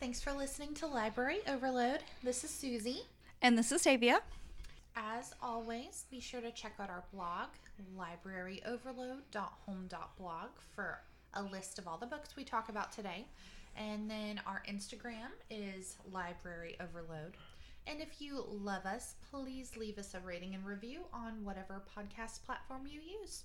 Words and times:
Thanks 0.00 0.20
for 0.20 0.32
listening 0.32 0.74
to 0.74 0.86
Library 0.86 1.38
Overload. 1.48 2.00
This 2.22 2.44
is 2.44 2.50
Susie. 2.50 3.02
And 3.40 3.56
this 3.56 3.72
is 3.72 3.82
Tavia. 3.82 4.20
As 4.96 5.32
always, 5.42 6.04
be 6.10 6.20
sure 6.20 6.40
to 6.40 6.50
check 6.50 6.74
out 6.80 6.90
our 6.90 7.04
blog, 7.12 7.48
libraryoverload.home.blog, 7.98 10.48
for 10.74 11.00
a 11.34 11.42
list 11.42 11.78
of 11.78 11.86
all 11.86 11.98
the 11.98 12.06
books 12.06 12.34
we 12.36 12.44
talk 12.44 12.68
about 12.68 12.92
today. 12.92 13.26
And 13.76 14.10
then 14.10 14.40
our 14.46 14.62
Instagram 14.68 15.30
is 15.50 15.96
Library 16.12 16.76
Overload. 16.80 17.36
And 17.86 18.00
if 18.00 18.20
you 18.20 18.44
love 18.48 18.84
us, 18.84 19.14
please 19.30 19.76
leave 19.76 19.98
us 19.98 20.14
a 20.14 20.20
rating 20.20 20.54
and 20.54 20.66
review 20.66 21.00
on 21.12 21.44
whatever 21.44 21.82
podcast 21.96 22.44
platform 22.44 22.82
you 22.86 23.00
use. 23.20 23.44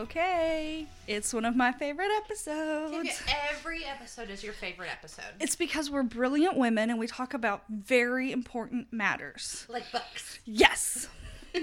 Okay, 0.00 0.86
it's 1.06 1.34
one 1.34 1.44
of 1.44 1.54
my 1.54 1.72
favorite 1.72 2.08
episodes. 2.24 3.22
Every 3.50 3.84
episode 3.84 4.30
is 4.30 4.42
your 4.42 4.54
favorite 4.54 4.88
episode. 4.90 5.26
It's 5.38 5.56
because 5.56 5.90
we're 5.90 6.04
brilliant 6.04 6.56
women 6.56 6.88
and 6.88 6.98
we 6.98 7.06
talk 7.06 7.34
about 7.34 7.64
very 7.68 8.32
important 8.32 8.90
matters. 8.90 9.66
Like 9.68 9.92
books. 9.92 10.38
Yes. 10.46 11.08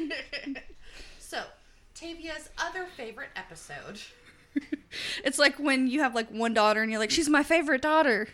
so, 1.19 1.45
Tavia's 1.95 2.51
other 2.59 2.85
favorite 2.95 3.29
episode. 3.35 3.99
it's 5.23 5.39
like 5.39 5.57
when 5.57 5.87
you 5.87 6.01
have 6.01 6.13
like 6.13 6.29
one 6.29 6.53
daughter 6.53 6.83
and 6.83 6.91
you're 6.91 6.99
like, 6.99 7.09
she's 7.09 7.29
my 7.29 7.41
favorite 7.41 7.81
daughter. 7.81 8.27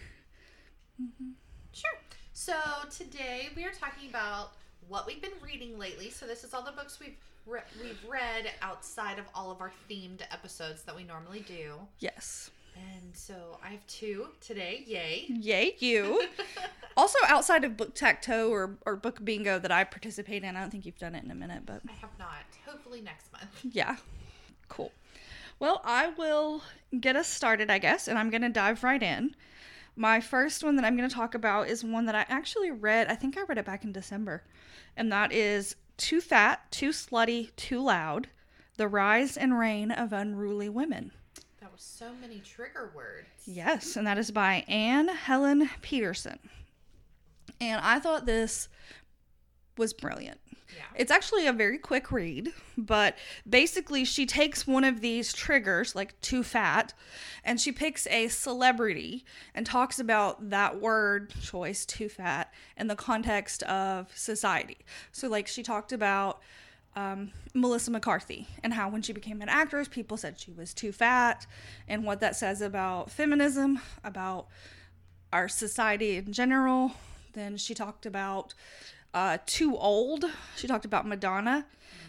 Mm-hmm. 1.01 1.29
Sure. 1.71 1.99
So, 2.33 2.55
today 2.91 3.47
we 3.55 3.63
are 3.63 3.71
talking 3.71 4.09
about 4.09 4.51
what 4.89 5.07
we've 5.07 5.21
been 5.21 5.31
reading 5.41 5.79
lately. 5.79 6.09
So, 6.09 6.25
this 6.25 6.43
is 6.43 6.53
all 6.53 6.61
the 6.61 6.73
books 6.73 6.99
we've 6.99 7.15
re- 7.45 7.61
we've 7.81 8.03
read 8.09 8.51
outside 8.61 9.19
of 9.19 9.25
all 9.33 9.51
of 9.51 9.61
our 9.61 9.71
themed 9.89 10.21
episodes 10.31 10.83
that 10.83 10.95
we 10.95 11.03
normally 11.03 11.41
do. 11.41 11.75
Yes. 11.99 12.51
And 12.75 13.15
so 13.15 13.59
I 13.63 13.69
have 13.69 13.85
two 13.87 14.27
today. 14.41 14.83
Yay. 14.87 15.25
Yay, 15.29 15.75
you. 15.79 16.27
also, 16.97 17.19
outside 17.27 17.63
of 17.63 17.77
book 17.77 17.95
tacto 17.95 18.49
or, 18.49 18.77
or 18.85 18.95
book 18.95 19.23
bingo 19.23 19.59
that 19.59 19.71
I 19.71 19.83
participate 19.83 20.43
in, 20.43 20.55
I 20.55 20.61
don't 20.61 20.71
think 20.71 20.85
you've 20.85 20.97
done 20.97 21.15
it 21.15 21.23
in 21.23 21.31
a 21.31 21.35
minute, 21.35 21.63
but 21.65 21.81
I 21.87 21.93
have 21.93 22.17
not. 22.17 22.43
Hopefully 22.65 23.01
next 23.01 23.31
month. 23.31 23.49
yeah. 23.63 23.97
Cool. 24.69 24.91
Well, 25.59 25.81
I 25.85 26.09
will 26.09 26.63
get 26.99 27.15
us 27.15 27.27
started, 27.27 27.69
I 27.69 27.77
guess, 27.77 28.07
and 28.07 28.17
I'm 28.17 28.29
going 28.29 28.41
to 28.41 28.49
dive 28.49 28.83
right 28.83 29.01
in. 29.01 29.35
My 29.95 30.19
first 30.19 30.63
one 30.63 30.75
that 30.77 30.85
I'm 30.85 30.97
going 30.97 31.07
to 31.07 31.15
talk 31.15 31.35
about 31.35 31.69
is 31.69 31.83
one 31.83 32.07
that 32.07 32.15
I 32.15 32.25
actually 32.27 32.71
read. 32.71 33.07
I 33.07 33.15
think 33.15 33.37
I 33.37 33.43
read 33.43 33.59
it 33.59 33.65
back 33.65 33.83
in 33.83 33.91
December. 33.91 34.43
And 34.97 35.11
that 35.11 35.31
is 35.31 35.75
Too 35.97 36.21
Fat, 36.21 36.71
Too 36.71 36.89
Slutty, 36.89 37.55
Too 37.55 37.81
Loud 37.81 38.29
The 38.77 38.87
Rise 38.87 39.37
and 39.37 39.57
Reign 39.57 39.91
of 39.91 40.11
Unruly 40.13 40.69
Women. 40.69 41.11
That 41.61 41.71
was 41.71 41.81
so 41.81 42.13
many 42.19 42.39
trigger 42.39 42.91
words. 42.95 43.27
Yes, 43.45 43.95
and 43.95 44.05
that 44.05 44.17
is 44.17 44.31
by 44.31 44.65
Anne 44.67 45.07
Helen 45.07 45.69
Petersen. 45.81 46.39
And 47.61 47.79
I 47.81 47.99
thought 47.99 48.25
this 48.25 48.67
was 49.77 49.93
brilliant. 49.93 50.39
Yeah. 50.75 50.83
It's 50.95 51.11
actually 51.11 51.45
a 51.45 51.53
very 51.53 51.77
quick 51.77 52.11
read, 52.11 52.51
but 52.77 53.15
basically, 53.47 54.05
she 54.05 54.25
takes 54.25 54.65
one 54.65 54.83
of 54.83 55.01
these 55.01 55.31
triggers, 55.31 55.95
like 55.95 56.19
too 56.21 56.43
fat, 56.43 56.93
and 57.43 57.59
she 57.59 57.71
picks 57.71 58.07
a 58.07 58.27
celebrity 58.27 59.23
and 59.53 59.65
talks 59.65 59.99
about 59.99 60.49
that 60.49 60.81
word 60.81 61.33
choice, 61.41 61.85
too 61.85 62.09
fat, 62.09 62.51
in 62.75 62.87
the 62.87 62.95
context 62.95 63.61
of 63.63 64.15
society. 64.17 64.79
So, 65.11 65.27
like, 65.27 65.47
she 65.47 65.61
talked 65.61 65.91
about 65.91 66.41
um, 66.95 67.31
Melissa 67.53 67.91
McCarthy 67.91 68.47
and 68.63 68.73
how 68.73 68.89
when 68.89 69.01
she 69.01 69.13
became 69.13 69.41
an 69.41 69.49
actress, 69.49 69.87
people 69.87 70.17
said 70.17 70.39
she 70.39 70.51
was 70.51 70.73
too 70.73 70.91
fat, 70.91 71.45
and 71.87 72.03
what 72.03 72.19
that 72.21 72.35
says 72.35 72.61
about 72.61 73.11
feminism, 73.11 73.79
about 74.03 74.47
our 75.31 75.47
society 75.47 76.17
in 76.17 76.33
general. 76.33 76.93
Then 77.33 77.57
she 77.57 77.73
talked 77.73 78.05
about 78.05 78.53
uh, 79.13 79.37
too 79.45 79.77
old. 79.77 80.25
She 80.55 80.67
talked 80.67 80.85
about 80.85 81.07
Madonna. 81.07 81.65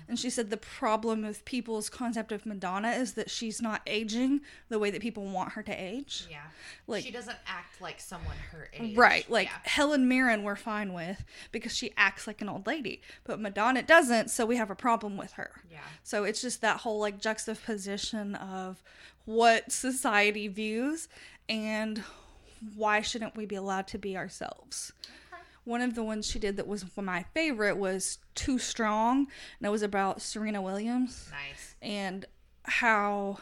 And 0.07 0.19
she 0.19 0.29
said 0.29 0.51
the 0.51 0.59
problem 0.59 1.23
with 1.23 1.47
people's 1.47 1.89
concept 1.89 2.31
of 2.31 2.45
Madonna 2.45 2.91
is 2.91 3.15
that 3.15 3.31
she's 3.31 3.63
not 3.63 3.81
aging 3.87 4.43
the 4.69 4.79
way 4.79 4.91
that 4.91 5.01
people 5.01 5.25
want 5.25 5.53
her 5.53 5.63
to 5.63 5.73
age. 5.73 6.27
Yeah. 6.31 6.43
Like- 6.87 7.05
she 7.05 7.11
doesn't 7.11 7.39
act 7.47 7.81
like 7.81 8.01
someone 8.01 8.37
her 8.53 8.69
age. 8.75 8.95
Right, 8.99 9.29
like 9.31 9.49
Yeah. 9.49 9.57
Helen 9.63 10.07
Mirren, 10.07 10.43
we're 10.43 10.57
fine 10.57 10.93
with 10.93 11.25
because 11.53 11.75
she 11.75 11.93
acts 11.97 12.27
like 12.27 12.43
an 12.43 12.51
old 12.51 12.67
lady, 12.67 13.01
but 13.25 13.41
Madonna 13.41 13.83
doesn't, 13.83 14.31
so 14.31 14.45
we 14.45 14.57
have 14.57 14.71
a 14.71 14.75
problem 14.75 15.17
with 15.17 15.33
her. 15.33 15.63
Yeah. 15.73 15.79
So 16.03 16.25
it's 16.25 16.43
just 16.43 16.61
that 16.61 16.81
whole 16.81 16.99
like 16.99 17.19
juxtaposition 17.19 18.35
of 18.35 18.83
what 19.25 19.73
society 19.73 20.49
views 20.49 21.09
and 21.49 22.03
why 22.75 23.01
shouldn't 23.01 23.37
we 23.37 23.47
be 23.47 23.55
allowed 23.57 23.87
to 23.89 23.99
be 23.99 24.19
ourselves. 24.19 24.93
One 25.65 25.81
of 25.81 25.95
the 25.95 26.05
ones 26.05 26.27
she 26.27 26.39
did 26.39 26.57
that 26.59 26.67
was 26.67 26.85
my 26.97 27.25
favorite 27.35 27.77
was 27.77 28.19
Too 28.35 28.59
Strong, 28.59 29.27
and 29.59 29.67
it 29.67 29.71
was 29.71 29.83
about 29.83 30.21
Serena 30.21 30.61
Williams 30.61 31.31
Nice. 31.31 31.75
and 31.81 32.27
how 32.65 33.39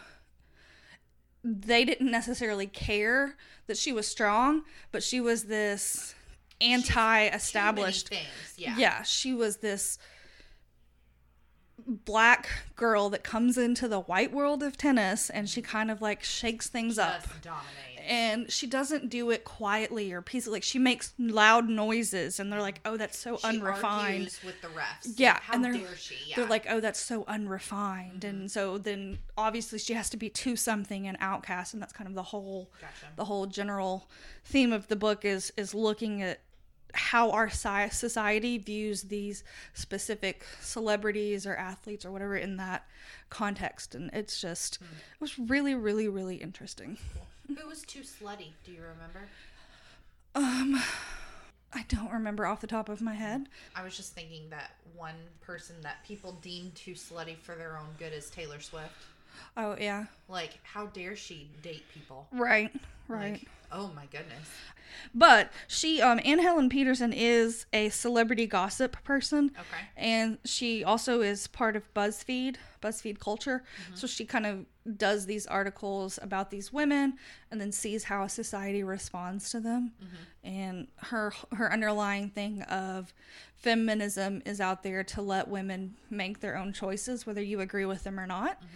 they 1.43 1.85
didn't 1.85 2.11
necessarily 2.11 2.69
care 2.69 3.37
that 3.67 3.77
she 3.77 3.93
was 3.93 4.07
strong, 4.07 4.63
but 4.93 5.03
she 5.03 5.21
was 5.21 5.45
this 5.45 6.15
anti-established. 6.61 8.07
Too 8.07 8.15
many 8.15 8.27
things. 8.27 8.55
Yeah. 8.57 8.77
Yeah, 8.79 9.03
she 9.03 9.35
was 9.35 9.57
this 9.57 9.99
black 11.85 12.49
girl 12.77 13.11
that 13.11 13.25
comes 13.25 13.59
into 13.59 13.89
the 13.89 14.01
white 14.01 14.33
world 14.33 14.63
of 14.63 14.77
tennis 14.77 15.29
and 15.31 15.49
she 15.49 15.61
kind 15.61 15.91
of 15.91 16.01
like 16.01 16.23
shakes 16.23 16.69
things 16.69 16.99
up. 16.99 17.23
Just 17.25 17.43
dominate. 17.43 17.92
And 18.05 18.51
she 18.51 18.67
doesn't 18.67 19.09
do 19.11 19.31
it 19.31 19.45
quietly 19.45 20.13
or 20.13 20.23
peacefully. 20.23 20.57
Like 20.57 20.63
she 20.65 20.79
makes 20.79 21.13
loud 21.19 21.69
noises 21.69 22.41
and 22.41 22.53
they're 22.53 22.61
like, 22.61 22.81
"Oh, 22.85 22.97
that's 22.97 23.17
so 23.19 23.37
She 23.37 23.47
unrefined." 23.47 24.15
argues 24.15 24.41
with 24.45 24.61
the 24.61 24.69
refs. 24.69 25.15
Yeah, 25.17 25.39
How 25.41 25.55
and 25.55 25.65
they're? 25.65 25.75
Yeah. 25.75 26.37
they're 26.37 26.47
like, 26.47 26.67
"Oh, 26.69 26.81
that's 26.81 26.99
so 27.01 27.25
unrefined," 27.29 28.23
Mm-hmm. 28.23 28.29
and 28.41 28.51
so 28.51 28.77
then 28.79 29.19
obviously 29.39 29.79
she 29.79 29.95
has 29.95 30.11
to 30.11 30.17
be 30.17 30.29
to 30.31 30.57
something 30.57 31.07
an 31.07 31.17
outcast, 31.21 31.75
and 31.75 31.83
that's 31.83 31.93
kind 31.93 32.09
of 32.09 32.15
the 32.15 32.23
whole 32.25 32.71
Gotcha. 32.81 33.13
the 33.17 33.25
whole 33.27 33.47
general 33.47 34.09
theme 34.45 34.73
of 34.73 34.89
the 34.89 34.97
book 34.97 35.25
is 35.25 35.53
is 35.57 35.73
looking 35.75 36.23
at 36.23 36.41
how 36.95 37.31
our 37.31 37.49
society 37.49 38.59
views 38.59 39.03
these 39.05 39.45
specific 39.73 40.45
celebrities 40.61 41.47
or 41.47 41.57
athletes 41.57 42.05
or 42.05 42.11
whatever 42.11 42.37
in 42.37 42.57
that 42.59 42.87
context, 43.31 43.95
and 43.95 44.11
it's 44.13 44.41
just 44.41 44.77
Hmm. 44.77 44.85
it 45.15 45.21
was 45.21 45.39
really 45.39 45.75
really 45.75 46.09
really 46.09 46.37
interesting. 46.37 46.99
Who 47.57 47.69
was 47.69 47.83
too 47.83 48.01
slutty? 48.01 48.53
Do 48.65 48.73
you 48.73 48.83
remember? 48.83 49.29
Um, 50.35 50.83
I 51.73 51.85
don't 51.89 52.13
remember 52.13 52.47
off 52.47 52.61
the 52.61 52.67
top 52.67 52.89
of 52.89 53.01
my 53.01 53.15
head. 53.15 53.49
I 53.75 53.83
was 53.83 53.97
just 53.97 54.15
thinking 54.15 54.49
that 54.51 54.73
one 54.97 55.15
person 55.41 55.77
that 55.83 56.05
people 56.07 56.33
deem 56.43 56.73
too 56.75 56.93
slutty 56.93 57.37
for 57.37 57.55
their 57.55 57.77
own 57.79 57.89
good 57.99 58.13
is 58.13 58.31
Taylor 58.31 58.61
Swift. 58.61 58.93
Oh 59.57 59.77
yeah, 59.79 60.07
Like, 60.29 60.59
how 60.63 60.87
dare 60.87 61.17
she 61.17 61.49
date 61.63 61.85
people? 61.93 62.27
right, 62.33 62.73
right. 63.09 63.33
Like, 63.33 63.49
oh 63.71 63.91
my 63.95 64.07
goodness. 64.07 64.49
But 65.15 65.51
she, 65.69 66.01
um, 66.03 66.21
Anne 66.25 66.39
Helen 66.39 66.69
Petersen 66.69 67.13
is 67.13 67.67
a 67.73 67.89
celebrity 67.89 68.47
gossip 68.47 68.97
person. 69.05 69.51
Okay. 69.59 69.85
And 69.97 70.39
she 70.45 70.85
also 70.85 71.23
is 71.23 71.47
part 71.47 71.77
of 71.77 71.93
BuzzFeed, 71.95 72.57
BuzzFeed 72.83 73.19
culture. 73.19 73.65
Mm-hmm. 73.85 73.95
So 73.97 74.07
she 74.07 74.25
kind 74.25 74.47
of 74.47 74.67
does 74.99 75.27
these 75.27 75.47
articles 75.47 76.19
about 76.23 76.51
these 76.51 76.73
women 76.73 77.15
and 77.51 77.61
then 77.61 77.73
sees 77.73 78.05
how 78.05 78.27
society 78.27 78.83
responds 78.83 79.51
to 79.51 79.61
them. 79.61 79.93
Mm-hmm. 80.03 80.49
And 80.49 80.89
her 80.97 81.33
her 81.53 81.73
underlying 81.73 82.31
thing 82.31 82.63
of 82.63 83.13
feminism 83.57 84.43
is 84.45 84.61
out 84.61 84.83
there 84.83 85.05
to 85.05 85.23
let 85.23 85.49
women 85.49 85.95
make 86.11 86.41
their 86.41 86.57
own 86.57 86.73
choices, 86.73 87.27
whether 87.27 87.43
you 87.43 87.61
agree 87.61 87.85
with 87.85 88.03
them 88.05 88.19
or 88.19 88.27
not. 88.27 88.57
Mm-hmm. 88.57 88.67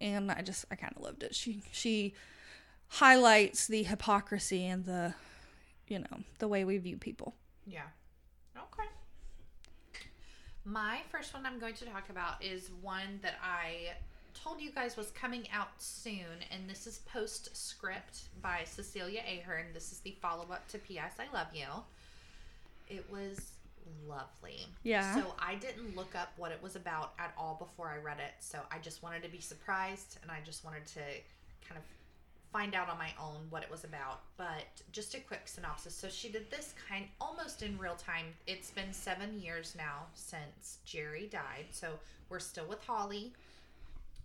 And 0.00 0.30
I 0.30 0.42
just 0.42 0.64
I 0.70 0.74
kind 0.74 0.92
of 0.96 1.02
loved 1.02 1.22
it. 1.22 1.34
She 1.34 1.62
she 1.72 2.14
highlights 2.88 3.66
the 3.66 3.82
hypocrisy 3.82 4.66
and 4.66 4.84
the 4.84 5.14
you 5.88 5.98
know 5.98 6.20
the 6.38 6.48
way 6.48 6.64
we 6.64 6.78
view 6.78 6.96
people. 6.96 7.34
Yeah. 7.66 7.82
Okay. 8.56 8.88
My 10.64 11.00
first 11.10 11.32
one 11.32 11.46
I'm 11.46 11.58
going 11.58 11.74
to 11.74 11.84
talk 11.86 12.10
about 12.10 12.42
is 12.44 12.70
one 12.82 13.20
that 13.22 13.34
I 13.42 13.94
told 14.34 14.60
you 14.60 14.70
guys 14.70 14.96
was 14.96 15.10
coming 15.10 15.48
out 15.52 15.68
soon, 15.78 16.44
and 16.50 16.68
this 16.68 16.86
is 16.86 16.98
Postscript 17.06 18.28
by 18.42 18.62
Cecilia 18.64 19.22
Ahern. 19.26 19.66
This 19.72 19.92
is 19.92 20.00
the 20.00 20.16
follow 20.20 20.46
up 20.52 20.68
to 20.68 20.78
P.S. 20.78 21.14
I 21.18 21.34
Love 21.34 21.48
You. 21.54 21.66
It 22.88 23.04
was 23.10 23.55
lovely. 24.06 24.66
Yeah. 24.82 25.14
So 25.14 25.34
I 25.38 25.54
didn't 25.54 25.96
look 25.96 26.14
up 26.14 26.32
what 26.36 26.52
it 26.52 26.62
was 26.62 26.76
about 26.76 27.12
at 27.18 27.32
all 27.36 27.56
before 27.58 27.88
I 27.88 27.98
read 28.02 28.18
it. 28.18 28.32
So 28.40 28.58
I 28.70 28.78
just 28.78 29.02
wanted 29.02 29.22
to 29.22 29.28
be 29.28 29.40
surprised, 29.40 30.18
and 30.22 30.30
I 30.30 30.38
just 30.44 30.64
wanted 30.64 30.86
to 30.86 31.00
kind 31.66 31.78
of 31.78 31.84
find 32.52 32.74
out 32.74 32.88
on 32.88 32.96
my 32.96 33.10
own 33.20 33.46
what 33.50 33.62
it 33.62 33.70
was 33.70 33.84
about. 33.84 34.20
But 34.36 34.64
just 34.92 35.14
a 35.14 35.20
quick 35.20 35.42
synopsis. 35.46 35.94
So 35.94 36.08
she 36.08 36.28
did 36.30 36.50
this 36.50 36.74
kind 36.88 37.06
almost 37.20 37.62
in 37.62 37.78
real 37.78 37.96
time. 37.96 38.26
It's 38.46 38.70
been 38.70 38.92
seven 38.92 39.40
years 39.40 39.74
now 39.76 40.06
since 40.14 40.78
Gerry 40.84 41.28
died. 41.30 41.66
So 41.72 41.88
we're 42.28 42.40
still 42.40 42.66
with 42.66 42.82
Holly. 42.84 43.32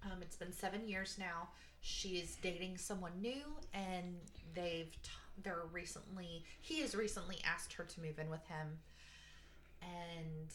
Um, 0.05 0.19
it's 0.21 0.35
been 0.35 0.51
seven 0.51 0.87
years 0.87 1.17
now. 1.19 1.49
She's 1.81 2.37
dating 2.41 2.77
someone 2.77 3.11
new, 3.21 3.43
and 3.73 4.15
they've 4.53 4.91
t- 5.03 5.09
they're 5.43 5.63
recently 5.71 6.43
he 6.61 6.81
has 6.81 6.93
recently 6.93 7.37
asked 7.43 7.73
her 7.73 7.83
to 7.83 8.01
move 8.01 8.19
in 8.19 8.29
with 8.29 8.45
him, 8.47 8.79
and 9.81 10.47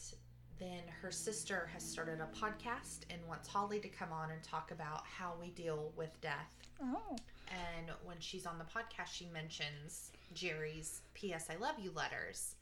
then 0.59 0.81
her 1.01 1.11
sister 1.11 1.69
has 1.73 1.83
started 1.83 2.19
a 2.19 2.35
podcast 2.37 2.99
and 3.09 3.19
wants 3.27 3.47
Holly 3.47 3.79
to 3.79 3.87
come 3.89 4.11
on 4.11 4.31
and 4.31 4.41
talk 4.41 4.71
about 4.71 5.03
how 5.05 5.33
we 5.39 5.49
deal 5.51 5.91
with 5.95 6.19
death. 6.21 6.51
Oh. 6.81 7.15
And 7.49 7.91
when 8.03 8.17
she's 8.19 8.45
on 8.45 8.57
the 8.57 8.65
podcast, 8.65 9.13
she 9.13 9.27
mentions 9.33 10.11
Gerry's 10.33 11.01
"P.S. 11.13 11.47
I 11.49 11.55
love 11.57 11.75
you" 11.79 11.91
letters, 11.91 12.55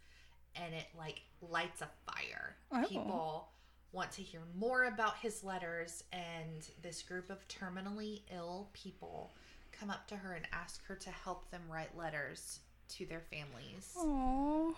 and 0.55 0.73
it 0.73 0.87
like 0.97 1.21
lights 1.41 1.81
a 1.81 1.89
fire. 2.11 2.55
Oh. 2.71 2.83
People 2.87 3.47
want 3.91 4.11
to 4.11 4.21
hear 4.21 4.41
more 4.57 4.85
about 4.85 5.17
his 5.17 5.43
letters, 5.43 6.03
and 6.11 6.67
this 6.81 7.01
group 7.01 7.29
of 7.29 7.47
terminally 7.47 8.21
ill 8.33 8.69
people 8.73 9.33
come 9.71 9.89
up 9.89 10.07
to 10.07 10.15
her 10.17 10.33
and 10.33 10.45
ask 10.53 10.85
her 10.85 10.95
to 10.95 11.09
help 11.09 11.49
them 11.49 11.61
write 11.69 11.97
letters 11.97 12.59
to 12.89 13.05
their 13.05 13.21
families, 13.31 13.93
Oh. 13.97 14.75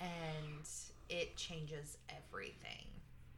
and 0.00 0.68
it 1.12 1.36
changes 1.36 1.98
everything. 2.08 2.86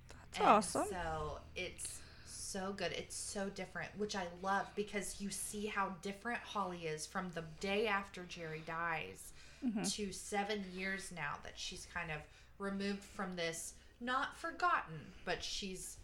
That's 0.09 0.39
And 0.39 0.49
awesome. 0.49 0.87
So 0.91 1.39
it's 1.57 1.99
so 2.27 2.73
good. 2.77 2.93
It's 2.93 3.17
so 3.17 3.49
different, 3.51 3.91
which 3.99 4.15
I 4.17 4.25
love 4.43 4.67
because 4.77 5.21
you 5.21 5.31
see 5.31 5.67
how 5.67 5.95
different 6.03 6.39
Holly 6.41 6.87
is 6.87 7.07
from 7.07 7.31
the 7.35 7.43
day 7.61 7.87
after 7.87 8.23
Gerry 8.25 8.63
dies 8.67 9.31
Mm-hmm. 9.65 9.83
to 9.85 10.13
seven 10.13 10.63
years 10.77 11.11
now 11.17 11.37
that 11.43 11.55
she's 11.57 11.87
kind 11.95 12.11
of 12.11 12.19
removed 12.59 13.03
from 13.03 13.35
this, 13.35 13.73
not 13.99 14.37
forgotten, 14.39 15.01
but 15.25 15.43
she's 15.43 15.97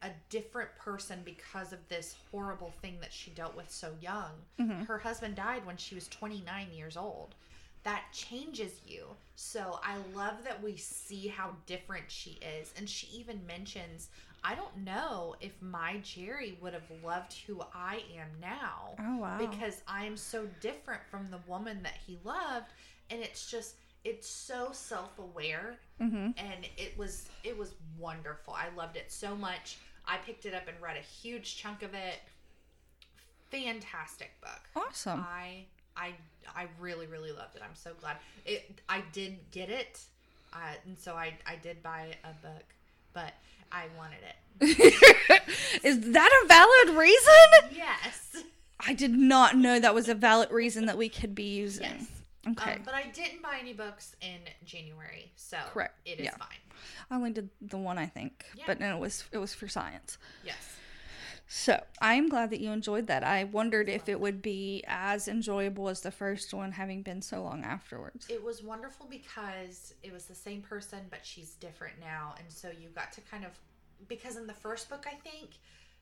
a 0.00 0.08
different 0.30 0.74
person 0.78 1.20
because 1.22 1.74
of 1.74 1.88
this 1.90 2.14
horrible 2.30 2.72
thing 2.80 2.96
that 3.02 3.12
she 3.12 3.30
dealt 3.32 3.54
with 3.54 3.70
so 3.70 3.90
young. 4.00 4.30
Mm-hmm. 4.58 4.84
Her 4.84 4.96
husband 4.96 5.34
died 5.34 5.66
when 5.66 5.76
she 5.76 5.94
was 5.94 6.08
29 6.08 6.68
years 6.74 6.96
old. 6.96 7.34
That 7.84 8.04
changes 8.12 8.80
you. 8.86 9.06
So 9.34 9.80
I 9.82 9.96
love 10.14 10.44
that 10.44 10.62
we 10.62 10.76
see 10.76 11.26
how 11.28 11.50
different 11.66 12.04
she 12.08 12.38
is. 12.60 12.72
And 12.76 12.88
she 12.88 13.08
even 13.18 13.44
mentions, 13.46 14.08
I 14.44 14.54
don't 14.54 14.84
know 14.84 15.34
if 15.40 15.60
my 15.60 15.98
Gerry 16.02 16.58
would 16.60 16.74
have 16.74 16.90
loved 17.04 17.34
who 17.46 17.60
I 17.74 18.02
am 18.16 18.28
now 18.40 18.94
Oh 18.98 19.16
wow. 19.18 19.38
because 19.38 19.82
I 19.86 20.04
am 20.04 20.16
so 20.16 20.46
different 20.60 21.02
from 21.10 21.30
the 21.30 21.38
woman 21.46 21.82
that 21.82 21.94
he 22.06 22.18
loved 22.24 22.72
and 23.10 23.20
it's 23.20 23.50
just 23.50 23.74
it's 24.04 24.28
so 24.28 24.70
self-aware 24.72 25.76
mm-hmm. 26.00 26.30
and 26.36 26.68
it 26.76 26.96
was 26.98 27.28
it 27.44 27.56
was 27.56 27.74
wonderful. 27.98 28.54
I 28.54 28.74
loved 28.76 28.96
it 28.96 29.12
so 29.12 29.36
much. 29.36 29.76
I 30.06 30.16
picked 30.16 30.44
it 30.44 30.54
up 30.54 30.66
and 30.66 30.76
read 30.80 30.96
a 30.96 31.00
huge 31.00 31.56
chunk 31.56 31.82
of 31.82 31.94
it. 31.94 32.20
Fantastic 33.50 34.32
book. 34.40 34.60
Awesome. 34.74 35.20
I 35.20 35.66
I 35.96 36.14
I 36.54 36.66
really 36.80 37.06
really 37.06 37.32
loved 37.32 37.56
it. 37.56 37.62
I'm 37.64 37.74
so 37.74 37.92
glad. 38.00 38.16
It 38.44 38.80
I 38.88 39.02
did 39.12 39.38
get 39.50 39.68
it. 39.70 40.00
Uh, 40.52 40.58
and 40.86 40.98
so 40.98 41.14
I 41.14 41.34
I 41.46 41.56
did 41.56 41.82
buy 41.82 42.14
a 42.24 42.32
book, 42.46 42.64
but 43.12 43.32
I 43.70 43.84
wanted 43.96 44.18
it. 44.22 44.36
Is 45.82 46.00
that 46.12 46.42
a 46.44 46.46
valid 46.48 46.98
reason? 46.98 47.76
Yes. 47.76 48.36
I 48.84 48.94
did 48.94 49.12
not 49.12 49.56
know 49.56 49.78
that 49.80 49.94
was 49.94 50.08
a 50.08 50.14
valid 50.14 50.50
reason 50.50 50.86
that 50.86 50.98
we 50.98 51.08
could 51.08 51.34
be 51.34 51.44
using. 51.44 51.84
Yes. 51.84 52.06
Okay. 52.50 52.72
Um, 52.74 52.82
but 52.84 52.94
I 52.94 53.04
didn't 53.14 53.40
buy 53.40 53.58
any 53.60 53.72
books 53.72 54.16
in 54.20 54.40
January, 54.64 55.30
so 55.36 55.56
Correct. 55.72 55.96
It 56.04 56.18
is 56.18 56.24
Yeah. 56.24 56.36
fine. 56.36 56.58
I 57.10 57.14
only 57.14 57.30
did 57.30 57.48
the 57.60 57.76
one 57.78 57.96
I 57.98 58.06
think, 58.06 58.44
Yeah. 58.56 58.64
but 58.66 58.80
no, 58.80 58.96
it 58.96 59.00
was 59.00 59.24
it 59.32 59.38
was 59.38 59.54
for 59.54 59.68
science. 59.68 60.18
Yes. 60.44 60.56
So 61.54 61.78
I 62.00 62.14
am 62.14 62.30
glad 62.30 62.48
that 62.48 62.60
you 62.60 62.70
enjoyed 62.70 63.08
that. 63.08 63.22
I 63.22 63.44
wondered 63.44 63.90
if 63.90 64.08
it 64.08 64.18
would 64.18 64.40
be 64.40 64.82
as 64.88 65.28
enjoyable 65.28 65.90
as 65.90 66.00
the 66.00 66.10
first 66.10 66.54
one, 66.54 66.72
having 66.72 67.02
been 67.02 67.20
so 67.20 67.42
long 67.42 67.62
afterwards. 67.62 68.26
It 68.30 68.42
was 68.42 68.62
wonderful 68.62 69.06
because 69.08 69.92
it 70.02 70.14
was 70.14 70.24
the 70.24 70.34
same 70.34 70.62
person, 70.62 71.00
but 71.10 71.20
she's 71.24 71.50
different 71.56 72.00
now, 72.00 72.34
and 72.38 72.50
so 72.50 72.70
you 72.70 72.88
got 72.88 73.12
to 73.12 73.20
kind 73.20 73.44
of 73.44 73.50
because 74.08 74.36
in 74.36 74.46
the 74.46 74.54
first 74.54 74.88
book, 74.88 75.06
I 75.06 75.14
think 75.16 75.50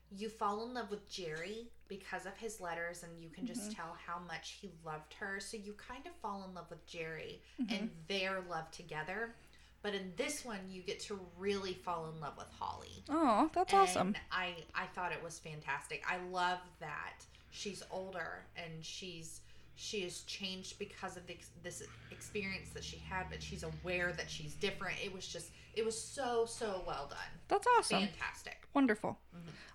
you 0.09 0.29
fall 0.29 0.65
in 0.65 0.73
love 0.73 0.89
with 0.89 1.09
Gerry 1.09 1.67
because 1.89 2.25
of 2.25 2.37
his 2.37 2.61
letters, 2.61 3.03
and 3.03 3.21
you 3.21 3.29
can 3.29 3.45
just 3.45 3.63
mm-hmm. 3.63 3.73
tell 3.73 3.97
how 4.07 4.19
much 4.25 4.57
he 4.61 4.71
loved 4.85 5.13
her. 5.19 5.41
So 5.41 5.57
you 5.57 5.73
kind 5.73 6.05
of 6.07 6.13
fall 6.21 6.45
in 6.47 6.55
love 6.55 6.69
with 6.69 6.85
Gerry 6.87 7.41
and 7.59 7.67
mm-hmm. 7.67 7.87
their 8.07 8.41
love 8.49 8.71
together. 8.71 9.35
But 9.83 9.95
in 9.95 10.13
this 10.15 10.45
one, 10.45 10.59
you 10.69 10.81
get 10.81 10.99
to 11.01 11.19
really 11.39 11.73
fall 11.73 12.11
in 12.13 12.19
love 12.21 12.37
with 12.37 12.47
Holly. 12.59 13.03
Oh, 13.09 13.49
that's 13.53 13.73
awesome. 13.73 14.15
I 14.31 14.55
I 14.75 14.85
thought 14.93 15.11
it 15.11 15.23
was 15.23 15.39
fantastic. 15.39 16.03
I 16.07 16.17
love 16.31 16.59
that 16.79 17.23
she's 17.49 17.81
older 17.91 18.45
and 18.55 18.71
she's 18.83 19.41
she 19.75 20.01
has 20.01 20.19
changed 20.21 20.77
because 20.77 21.17
of 21.17 21.25
the, 21.25 21.37
this 21.63 21.81
experience 22.11 22.69
that 22.69 22.83
she 22.83 22.97
had, 22.97 23.25
but 23.31 23.41
she's 23.41 23.63
aware 23.63 24.13
that 24.13 24.29
she's 24.29 24.53
different. 24.53 24.97
It 25.03 25.11
was 25.11 25.27
just 25.27 25.49
it 25.73 25.83
was 25.83 25.99
so 25.99 26.45
so 26.45 26.83
well 26.85 27.07
done, 27.09 27.39
That's 27.47 27.65
awesome. 27.79 28.07
fantastic. 28.07 28.67
Wonderful. 28.75 29.17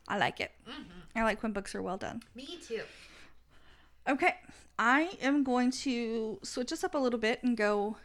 I 0.07 0.19
like 0.19 0.41
it. 0.41 0.53
hmm 0.65 0.83
I 1.17 1.23
like 1.25 1.43
when 1.43 1.53
books 1.53 1.75
are 1.75 1.83
well 1.83 1.97
done. 1.97 2.23
Me 2.35 2.59
too. 2.65 2.83
Okay, 4.09 4.35
I 4.79 5.17
am 5.21 5.43
going 5.43 5.73
to 5.73 6.39
switch 6.45 6.73
us 6.73 6.85
up 6.85 6.95
a 6.95 6.99
little 6.99 7.19
bit 7.19 7.43
and 7.43 7.57
go 7.57 7.97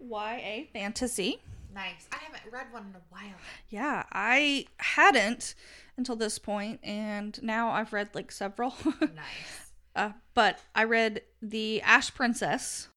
YA 0.00 0.64
fantasy. 0.72 1.40
Nice. 1.74 2.08
I 2.12 2.16
haven't 2.16 2.50
read 2.52 2.66
one 2.72 2.86
in 2.88 2.94
a 2.96 3.02
while. 3.10 3.34
Yeah, 3.68 4.04
I 4.12 4.66
hadn't 4.78 5.54
until 5.98 6.16
this 6.16 6.38
point, 6.38 6.80
and 6.82 7.38
now 7.42 7.70
I've 7.70 7.92
read 7.92 8.10
like 8.14 8.32
several. 8.32 8.74
Nice. 9.00 9.72
uh, 9.94 10.12
but 10.34 10.58
I 10.74 10.84
read 10.84 11.22
The 11.42 11.82
Ash 11.82 12.14
Princess. 12.14 12.88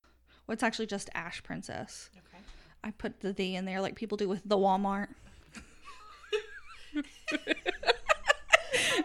Well, 0.48 0.54
it's 0.54 0.64
actually 0.64 0.88
just 0.88 1.10
Ash 1.14 1.44
Princess. 1.44 2.10
Okay. 2.16 2.44
I 2.84 2.92
put 2.92 3.20
the 3.20 3.34
the 3.34 3.56
in 3.56 3.66
there 3.66 3.82
like 3.82 3.96
people 3.96 4.18
do 4.18 4.30
with 4.30 4.42
the 4.46 4.58
Walmart. 4.58 5.10
I've 6.96 7.06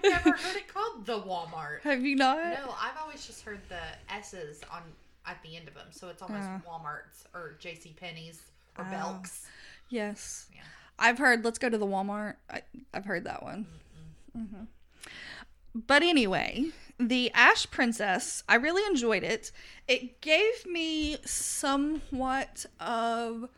never 0.02 0.32
heard 0.32 0.56
it 0.56 0.69
called 0.69 1.06
the 1.06 1.20
Walmart. 1.20 1.81
Have 1.82 2.05
you 2.05 2.17
not? 2.17 2.38
No, 2.38 2.75
I've 2.81 2.96
always 3.00 3.26
just 3.26 3.43
heard 3.43 3.61
the 3.69 3.81
S's 4.14 4.61
on 4.73 4.82
at 5.26 5.42
the 5.42 5.56
end 5.56 5.68
of 5.68 5.74
them, 5.74 5.86
so 5.90 6.08
it's 6.08 6.22
almost 6.22 6.46
Oh. 6.48 6.60
Walmart's 6.68 7.24
or 7.34 7.56
J.C. 7.58 7.94
Penney's 7.98 8.43
or 8.78 8.84
Oh. 8.86 8.90
Belk's. 8.90 9.46
Yes. 9.88 10.46
Yeah. 10.54 10.60
I've 10.98 11.19
heard 11.19 11.44
let's 11.44 11.58
go 11.58 11.69
to 11.69 11.78
the 11.78 11.86
Walmart. 11.86 12.34
I, 12.50 12.62
I've 12.93 13.04
heard 13.04 13.24
that 13.24 13.43
one. 13.43 13.66
hmm 14.32 14.64
But 15.74 16.02
anyway, 16.02 16.66
the 16.98 17.31
Ash 17.32 17.69
Princess, 17.70 18.43
I 18.48 18.54
really 18.56 18.84
enjoyed 18.86 19.24
it. 19.24 19.50
It 19.88 20.20
gave 20.20 20.64
me 20.66 21.16
somewhat 21.24 22.66
of 22.78 23.48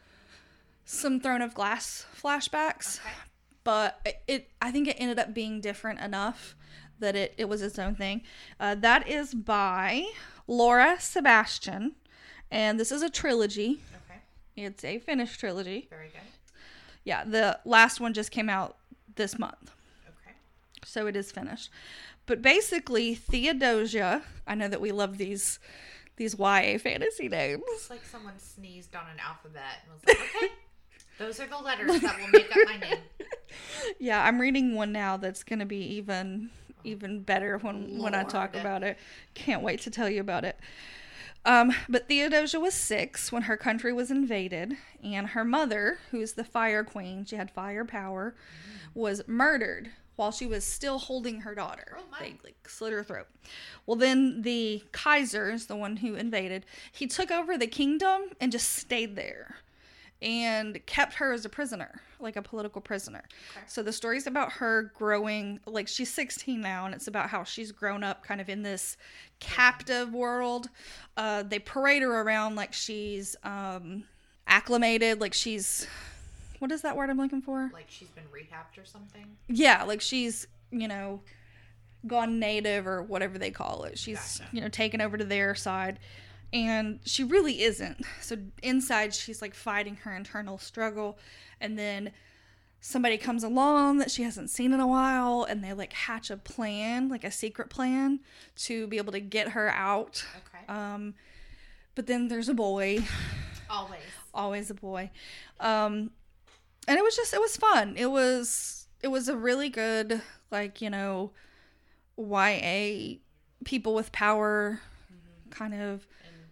some 0.85 1.21
Throne 1.21 1.43
of 1.43 1.53
Glass 1.55 2.07
flashbacks, 2.21 3.01
Okay. 3.01 3.15
but 3.65 4.01
it, 4.07 4.23
it 4.29 4.51
I 4.63 4.71
think 4.71 4.89
it 4.89 4.97
ended 4.99 5.19
up 5.19 5.35
being 5.35 5.61
different 5.61 6.01
enough 6.01 6.55
that 7.01 7.15
it, 7.17 7.35
it 7.37 7.47
was 7.49 7.61
its 7.61 7.79
own 7.79 7.95
thing. 7.95 8.23
Uh, 8.59 8.75
that 8.77 9.07
is 9.09 9.35
by 9.35 10.07
Laura 10.47 10.97
Sebastian, 11.01 11.93
and 12.51 12.79
this 12.79 12.93
is 12.93 13.03
a 13.03 13.11
trilogy. 13.11 13.81
Okay. 14.09 14.21
It's 14.57 14.85
a 14.85 14.99
finished 14.99 15.41
trilogy. 15.41 15.87
Very 15.91 16.09
good. 16.09 16.21
Yeah, 17.05 17.25
the 17.25 17.59
last 17.65 18.01
one 18.01 18.13
just 18.15 18.31
came 18.31 18.49
out 18.51 18.77
this 19.17 19.39
month, 19.39 19.71
Okay. 20.09 20.37
so 20.85 21.07
it 21.07 21.17
is 21.17 21.31
finished. 21.33 21.71
But 22.27 22.43
basically, 22.43 23.15
Theodosia, 23.15 24.23
I 24.47 24.55
know 24.57 24.67
that 24.69 24.81
we 24.81 24.91
love 24.93 25.17
these 25.19 25.59
these 26.17 26.35
YA 26.39 26.79
fantasy 26.79 27.29
names. 27.29 27.63
It's 27.69 27.91
like 27.91 28.05
someone 28.05 28.39
sneezed 28.39 28.95
on 28.97 29.03
an 29.13 29.19
alphabet 29.21 29.83
and 29.85 29.93
was 29.93 30.01
like, 30.07 30.19
okay, 30.37 30.53
those 31.19 31.39
are 31.41 31.47
the 31.47 31.59
letters 31.59 32.01
that 32.01 32.19
will 32.19 32.29
make 32.29 32.51
up 32.51 32.59
my 32.67 32.79
name. 32.79 32.99
Yeah, 34.01 34.23
I'm 34.25 34.41
reading 34.41 34.75
one 34.75 34.91
now 34.93 35.17
that's 35.17 35.45
going 35.45 35.61
to 35.61 35.67
be 35.67 35.79
even 35.97 36.51
even 36.87 37.21
better 37.21 37.59
when 37.59 37.99
when 37.99 38.15
I 38.15 38.25
talk 38.25 38.57
about 38.57 38.83
it. 38.83 38.99
Can't 39.35 39.63
wait 39.63 39.81
to 39.83 39.91
tell 39.91 40.09
you 40.09 40.21
about 40.21 40.45
it. 40.45 40.59
Um, 41.45 41.73
but 41.89 42.09
Theodosia 42.09 42.59
was 42.59 42.75
six 42.75 43.31
when 43.31 43.43
her 43.43 43.57
country 43.57 43.93
was 43.93 44.11
invaded, 44.11 44.75
and 45.03 45.29
her 45.29 45.45
mother, 45.45 45.99
who's 46.11 46.33
the 46.33 46.43
fire 46.43 46.83
queen, 46.83 47.25
she 47.25 47.37
had 47.37 47.53
fire 47.53 47.85
power, 47.85 48.35
was 48.95 49.23
murdered 49.29 49.91
while 50.17 50.33
she 50.33 50.47
was 50.47 50.65
still 50.65 50.99
holding 50.99 51.43
her 51.43 51.55
daughter. 51.55 51.97
Oh, 51.97 52.03
my. 52.11 52.19
They 52.19 52.35
like 52.43 52.69
slit 52.69 52.93
her 52.93 53.05
throat. 53.05 53.29
Well, 53.85 53.97
then 53.97 54.43
the 54.43 54.83
Kaiser 54.91 55.51
is 55.51 55.67
the 55.67 55.77
one 55.77 55.99
who 55.99 56.15
invaded. 56.15 56.67
He 56.91 57.07
took 57.07 57.31
over 57.31 57.57
the 57.57 57.67
kingdom 57.67 58.31
and 58.41 58.51
just 58.51 58.73
stayed 58.73 59.15
there. 59.15 59.57
And 60.27 60.85
kept 60.87 61.15
her 61.15 61.33
as 61.33 61.45
a 61.45 61.49
prisoner, 61.49 62.01
like 62.19 62.35
a 62.35 62.43
political 62.43 62.81
prisoner. 62.81 63.23
Okay. 63.57 63.65
So 63.69 63.81
the 63.81 63.93
story's 63.93 64.27
about 64.27 64.51
her 64.55 64.91
growing, 64.97 65.61
like 65.67 65.87
she's 65.87 66.13
16 66.13 66.61
now, 66.61 66.85
and 66.85 66.93
it's 66.93 67.07
about 67.07 67.29
how 67.31 67.45
she's 67.45 67.71
grown 67.71 68.03
up 68.03 68.25
kind 68.25 68.41
of 68.41 68.49
in 68.49 68.63
this 68.63 68.97
captive 69.39 70.13
world. 70.13 70.69
Uh, 71.17 71.45
they 71.45 71.61
parade 71.61 72.03
her 72.03 72.23
around 72.23 72.57
like 72.57 72.73
she's 72.73 73.37
um, 73.45 74.03
acclimated, 74.49 75.21
like 75.21 75.33
she's. 75.33 75.87
What 76.59 76.73
is 76.73 76.83
that 76.83 76.97
word 76.97 77.09
I'm 77.09 77.19
looking 77.19 77.43
for? 77.43 77.71
Like 77.73 77.87
she's 77.89 78.09
been 78.09 78.25
rehabbed 78.25 78.83
or 78.83 78.85
something. 78.85 79.27
Yeah, 79.47 79.85
like 79.85 80.01
she's, 80.01 80.49
you 80.73 80.89
know, 80.89 81.21
gone 82.05 82.41
native 82.41 82.89
or 82.89 83.01
whatever 83.01 83.39
they 83.39 83.53
call 83.53 83.85
it. 83.85 83.97
She's, 83.97 84.39
Gotcha. 84.39 84.51
you 84.53 84.61
know, 84.61 84.69
taken 84.69 85.01
over 85.01 85.17
to 85.17 85.25
their 85.25 85.55
side. 85.55 86.01
And 86.57 87.01
she 87.05 87.23
really 87.23 87.63
isn't. 87.63 88.05
So 88.21 88.37
inside, 88.63 89.15
she's 89.15 89.43
like 89.43 89.55
fighting 89.55 89.97
her 90.05 90.15
internal 90.17 90.59
struggle. 90.59 91.19
And 91.61 91.79
then 91.79 92.13
somebody 92.81 93.19
comes 93.19 93.45
along 93.45 93.99
that 93.99 94.11
she 94.11 94.23
hasn't 94.23 94.49
seen 94.51 94.73
in 94.73 94.81
a 94.81 94.87
while 94.87 95.45
and 95.49 95.63
they 95.63 95.73
like 95.73 95.93
hatch 95.93 96.31
a 96.31 96.37
plan, 96.37 97.09
like 97.09 97.25
a 97.25 97.31
secret 97.31 97.69
plan 97.69 98.21
to 98.57 98.87
be 98.87 98.97
able 98.97 99.13
to 99.13 99.21
get 99.21 99.51
her 99.51 99.69
out. 99.71 100.25
Okay. 100.37 100.67
Um, 100.73 101.15
but 101.95 102.07
then 102.07 102.29
there's 102.29 102.49
a 102.49 102.55
boy 102.55 102.99
Always. 103.69 104.01
always 104.33 104.71
a 104.71 104.75
boy 104.75 105.11
um 105.59 106.11
and 106.87 106.97
it 106.99 107.03
was 107.03 107.17
just 107.17 107.35
it 107.35 107.41
was 107.41 107.57
fun 107.57 107.95
it 107.97 108.07
was 108.07 108.87
it 109.03 109.09
was 109.09 109.29
a 109.29 109.37
really 109.37 109.69
good 109.69 110.21
like 110.53 110.81
you 110.81 110.89
know 110.91 111.33
ya 112.17 113.15
people 113.65 113.95
with 113.95 114.13
power 114.13 114.81
kind 115.51 115.75
of 115.75 116.07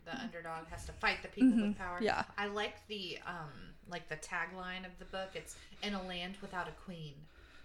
the 0.04 0.16
underdog 0.20 0.66
has 0.70 0.84
to 0.86 0.92
fight 0.92 1.18
the 1.22 1.28
people 1.28 1.66
with 1.66 1.78
power. 1.78 1.96
Mm-hmm. 1.96 2.04
yeah. 2.04 2.24
I 2.38 2.46
like 2.46 2.86
the 2.88 3.18
um 3.26 3.50
like 3.90 4.08
the 4.08 4.16
tagline 4.16 4.84
of 4.86 4.98
the 4.98 5.04
book. 5.06 5.30
It's 5.34 5.56
in 5.82 5.94
a 5.94 6.02
land 6.02 6.34
without 6.40 6.68
a 6.68 6.72
queen, 6.84 7.14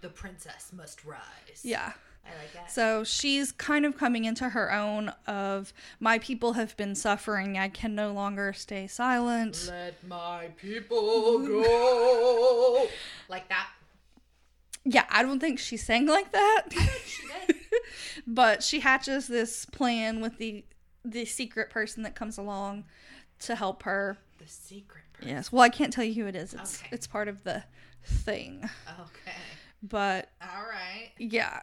the 0.01 0.09
princess 0.09 0.71
must 0.75 1.05
rise. 1.05 1.61
yeah 1.63 1.93
I 2.25 2.29
like 2.37 2.53
that. 2.53 2.69
so 2.71 3.03
she's 3.05 3.51
kind 3.53 3.85
of 3.85 3.97
coming 3.97 4.25
into 4.25 4.49
her 4.49 4.71
own 4.73 5.13
of 5.25 5.73
my 5.99 6.19
people 6.19 6.53
have 6.53 6.75
been 6.77 6.93
suffering 6.93 7.57
i 7.57 7.69
can 7.69 7.95
no 7.95 8.11
longer 8.11 8.51
stay 8.53 8.85
silent 8.87 9.65
Let 9.69 10.05
my 10.05 10.49
people 10.57 11.39
go. 11.39 12.87
like 13.29 13.47
that. 13.49 13.69
yeah 14.83 15.05
i 15.09 15.23
don't 15.23 15.39
think 15.39 15.59
she 15.59 15.77
sang 15.77 16.05
like 16.05 16.31
that 16.33 16.63
She 16.71 17.23
did. 17.47 17.55
but 18.27 18.61
she 18.63 18.81
hatches 18.81 19.27
this 19.27 19.65
plan 19.65 20.19
with 20.21 20.37
the 20.37 20.63
the 21.05 21.25
secret 21.25 21.69
person 21.69 22.03
that 22.03 22.15
comes 22.15 22.37
along 22.37 22.85
to 23.39 23.55
help 23.55 23.83
her 23.83 24.17
The 24.37 24.47
secret 24.47 25.03
person. 25.13 25.29
Yes. 25.29 25.51
Well, 25.51 25.61
I 25.61 25.69
can't 25.69 25.93
tell 25.93 26.03
you 26.03 26.13
who 26.23 26.27
it 26.27 26.35
is. 26.35 26.53
It's 26.53 26.79
Okay. 26.81 26.89
it's 26.91 27.07
part 27.07 27.27
of 27.27 27.43
the 27.43 27.63
thing. 28.03 28.69
Okay. 28.99 29.37
But 29.83 30.29
All 30.41 30.63
right. 30.63 31.11
yeah. 31.17 31.61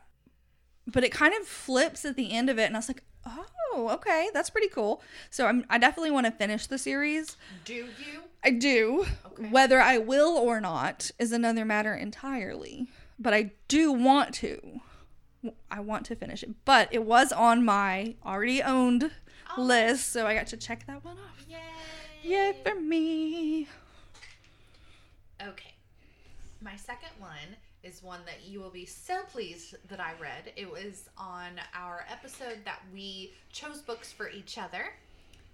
But 0.87 1.05
it 1.05 1.11
kind 1.13 1.35
of 1.41 1.47
flips 1.47 2.05
at 2.05 2.17
the 2.17 2.33
end 2.33 2.49
of 2.49 2.59
it 2.59 2.65
and 2.65 2.77
I 2.77 2.79
was 2.79 2.89
like, 2.89 3.03
"Oh, 3.27 3.91
okay. 3.95 4.31
That's 4.33 4.51
pretty 4.51 4.69
cool." 4.69 5.03
So 5.31 5.47
I'm 5.47 5.65
I 5.69 5.79
definitely 5.79 6.13
want 6.13 6.27
to 6.27 6.33
finish 6.33 6.67
the 6.67 6.79
series. 6.79 7.37
Do 7.65 7.75
you? 7.75 8.23
I 8.45 8.51
do. 8.51 9.05
Okay. 9.27 9.49
Whether 9.51 9.81
I 9.81 9.99
will 9.99 10.37
or 10.37 10.61
not 10.61 11.11
is 11.19 11.33
another 11.33 11.65
matter 11.65 11.95
entirely. 11.95 12.87
But 13.19 13.35
I 13.35 13.53
do 13.69 13.93
want 13.93 14.33
to. 14.37 14.81
I 15.71 15.81
want 15.81 16.07
to 16.07 16.17
finish 16.17 16.43
it. 16.43 16.51
But 16.65 16.89
it 16.93 17.05
was 17.05 17.33
on 17.33 17.65
my 17.65 18.15
already 18.25 18.63
owned. 18.63 19.11
List, 19.59 20.13
so 20.13 20.27
I 20.27 20.35
got 20.35 20.47
to 20.49 20.57
check 20.57 20.87
that 20.87 21.05
one 21.05 21.17
off. 21.17 21.47
Yay. 21.49 21.59
Yay 22.23 22.57
for 22.63 22.75
me. 22.75 23.69
Okay. 25.43 25.75
My 26.61 26.77
second 26.77 27.11
one 27.19 27.57
is 27.83 28.03
one 28.03 28.21
that 28.27 28.45
you 28.45 28.61
will 28.61 28.71
be 28.71 28.85
so 28.85 29.23
pleased 29.31 29.77
that 29.89 30.01
I 30.01 30.13
read. 30.21 30.53
It 30.57 30.71
was 30.71 31.09
on 31.17 31.53
our 31.75 32.05
episode 32.11 32.59
that 32.65 32.81
we 32.93 33.33
chose 33.53 33.81
books 33.81 34.13
for 34.13 34.29
each 34.29 34.59
other. 34.59 34.93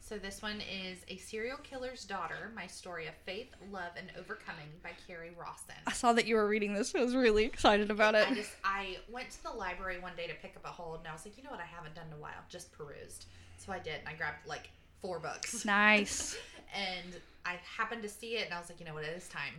So 0.01 0.19
this 0.19 0.43
one 0.43 0.61
is 0.61 0.99
A 1.09 1.17
Serial 1.17 1.59
Killer's 1.59 2.05
Daughter, 2.05 2.51
My 2.57 2.67
Story 2.67 3.07
of 3.07 3.15
Faith, 3.25 3.49
Love, 3.71 3.93
and 3.97 4.11
Overcoming 4.19 4.69
by 4.83 4.91
Kerri 5.07 5.31
Rawson. 5.39 5.77
I 5.87 5.93
saw 5.93 6.13
that 6.15 6.27
you 6.27 6.35
were 6.35 6.49
reading 6.49 6.75
this. 6.75 6.95
I 6.95 7.01
was 7.01 7.15
really 7.15 7.45
excited 7.45 7.91
about 7.91 8.15
it. 8.15 8.29
I 8.29 8.35
just 8.35 8.51
I 8.65 8.97
went 9.11 9.31
to 9.31 9.43
the 9.45 9.51
library 9.51 10.01
one 10.01 10.13
day 10.17 10.27
to 10.27 10.35
pick 10.35 10.57
up 10.57 10.65
a 10.65 10.69
hold 10.69 10.99
and 10.99 11.09
I 11.09 11.13
was 11.13 11.25
like, 11.25 11.37
you 11.37 11.45
know 11.45 11.51
what 11.51 11.61
I 11.61 11.67
haven't 11.67 11.95
done 11.95 12.07
in 12.09 12.15
a 12.15 12.21
while? 12.21 12.33
Just 12.49 12.73
perused. 12.73 13.27
So 13.65 13.73
I 13.73 13.79
did 13.79 13.95
and 14.01 14.09
I 14.09 14.15
grabbed 14.15 14.47
like 14.47 14.71
four 15.01 15.19
books. 15.19 15.65
Nice. 15.65 16.37
and 16.75 17.15
I 17.45 17.57
happened 17.77 18.03
to 18.03 18.09
see 18.09 18.37
it 18.37 18.47
and 18.47 18.55
I 18.55 18.59
was 18.61 18.69
like, 18.69 18.81
you 18.81 18.87
know 18.87 18.95
what, 18.95 19.05
it 19.05 19.17
is 19.17 19.29
time. 19.29 19.55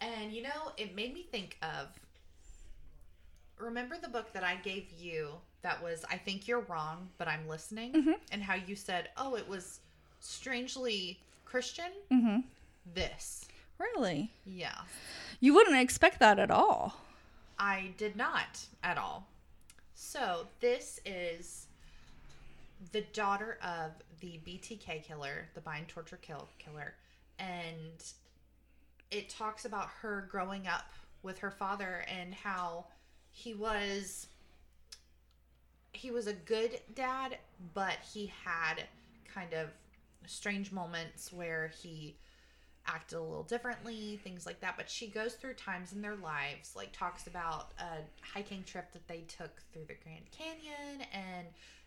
And 0.00 0.32
you 0.32 0.42
know, 0.42 0.72
it 0.76 0.94
made 0.96 1.14
me 1.14 1.22
think 1.30 1.56
of 1.62 1.88
remember 3.58 3.96
the 4.00 4.08
book 4.08 4.32
that 4.32 4.42
I 4.44 4.56
gave 4.56 4.86
you 4.98 5.28
that 5.62 5.82
was 5.82 6.04
I 6.10 6.16
think 6.16 6.46
you're 6.48 6.60
wrong, 6.60 7.08
but 7.18 7.28
I'm 7.28 7.48
listening 7.48 7.92
Mm-hmm. 7.92 8.12
and 8.32 8.42
how 8.42 8.54
you 8.54 8.76
said, 8.76 9.08
"Oh, 9.16 9.36
it 9.36 9.48
was 9.48 9.80
strangely 10.20 11.18
Christian." 11.44 11.90
Mm-hmm. 12.12 12.40
This. 12.94 13.46
Really? 13.78 14.30
Yeah. 14.44 14.76
You 15.40 15.54
wouldn't 15.54 15.76
expect 15.76 16.18
that 16.20 16.38
at 16.38 16.50
all. 16.50 16.94
I 17.58 17.92
did 17.96 18.14
not 18.16 18.60
at 18.82 18.98
all. 18.98 19.26
So, 19.94 20.46
this 20.60 21.00
is 21.06 21.63
the 22.92 23.02
daughter 23.12 23.58
of 23.62 23.92
the 24.20 24.40
BTK 24.46 25.04
killer, 25.04 25.48
the 25.54 25.60
bind, 25.60 25.88
torture, 25.88 26.18
kill 26.20 26.48
killer. 26.58 26.94
And 27.38 28.04
it 29.10 29.28
talks 29.28 29.64
about 29.64 29.88
her 30.00 30.28
growing 30.30 30.66
up 30.66 30.92
with 31.22 31.38
her 31.38 31.50
father 31.50 32.04
and 32.08 32.34
how 32.34 32.86
he 33.30 33.54
was 33.54 34.28
he 35.92 36.10
was 36.10 36.26
a 36.26 36.32
good 36.32 36.80
dad, 36.94 37.38
but 37.72 37.96
he 38.12 38.32
had 38.44 38.82
kind 39.32 39.54
of 39.54 39.68
strange 40.26 40.72
moments 40.72 41.32
where 41.32 41.70
he 41.80 42.16
acted 42.86 43.16
a 43.16 43.22
little 43.22 43.44
differently, 43.44 44.20
things 44.22 44.44
like 44.44 44.60
that. 44.60 44.76
But 44.76 44.90
she 44.90 45.06
goes 45.06 45.34
through 45.34 45.54
times 45.54 45.92
in 45.92 46.02
their 46.02 46.16
lives, 46.16 46.74
like 46.76 46.92
talks 46.92 47.26
about 47.26 47.72
a 47.78 48.02
hiking 48.20 48.64
trip 48.64 48.92
that 48.92 49.06
they 49.08 49.22
took 49.28 49.62
through 49.72 49.84
the 49.86 49.94
Grand 50.02 50.30
Canyon, 50.30 51.06
and 51.12 51.46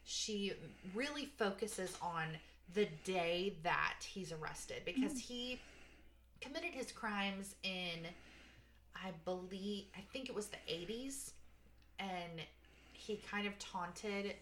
she 0.09 0.53
really 0.95 1.25
focuses 1.37 1.97
on 2.01 2.23
the 2.73 2.87
day 3.03 3.53
that 3.63 3.97
he's 4.07 4.31
arrested 4.31 4.83
because 4.85 5.11
mm. 5.11 5.19
he 5.19 5.59
committed 6.39 6.69
his 6.71 6.93
crimes 6.93 7.55
in, 7.61 8.07
I 8.95 9.11
believe, 9.25 9.83
I 9.97 10.01
think 10.13 10.29
it 10.29 10.35
was 10.35 10.47
the 10.47 10.57
80s, 10.71 11.31
and 11.99 12.39
he 12.93 13.17
kind 13.29 13.47
of 13.47 13.59
taunted 13.59 14.35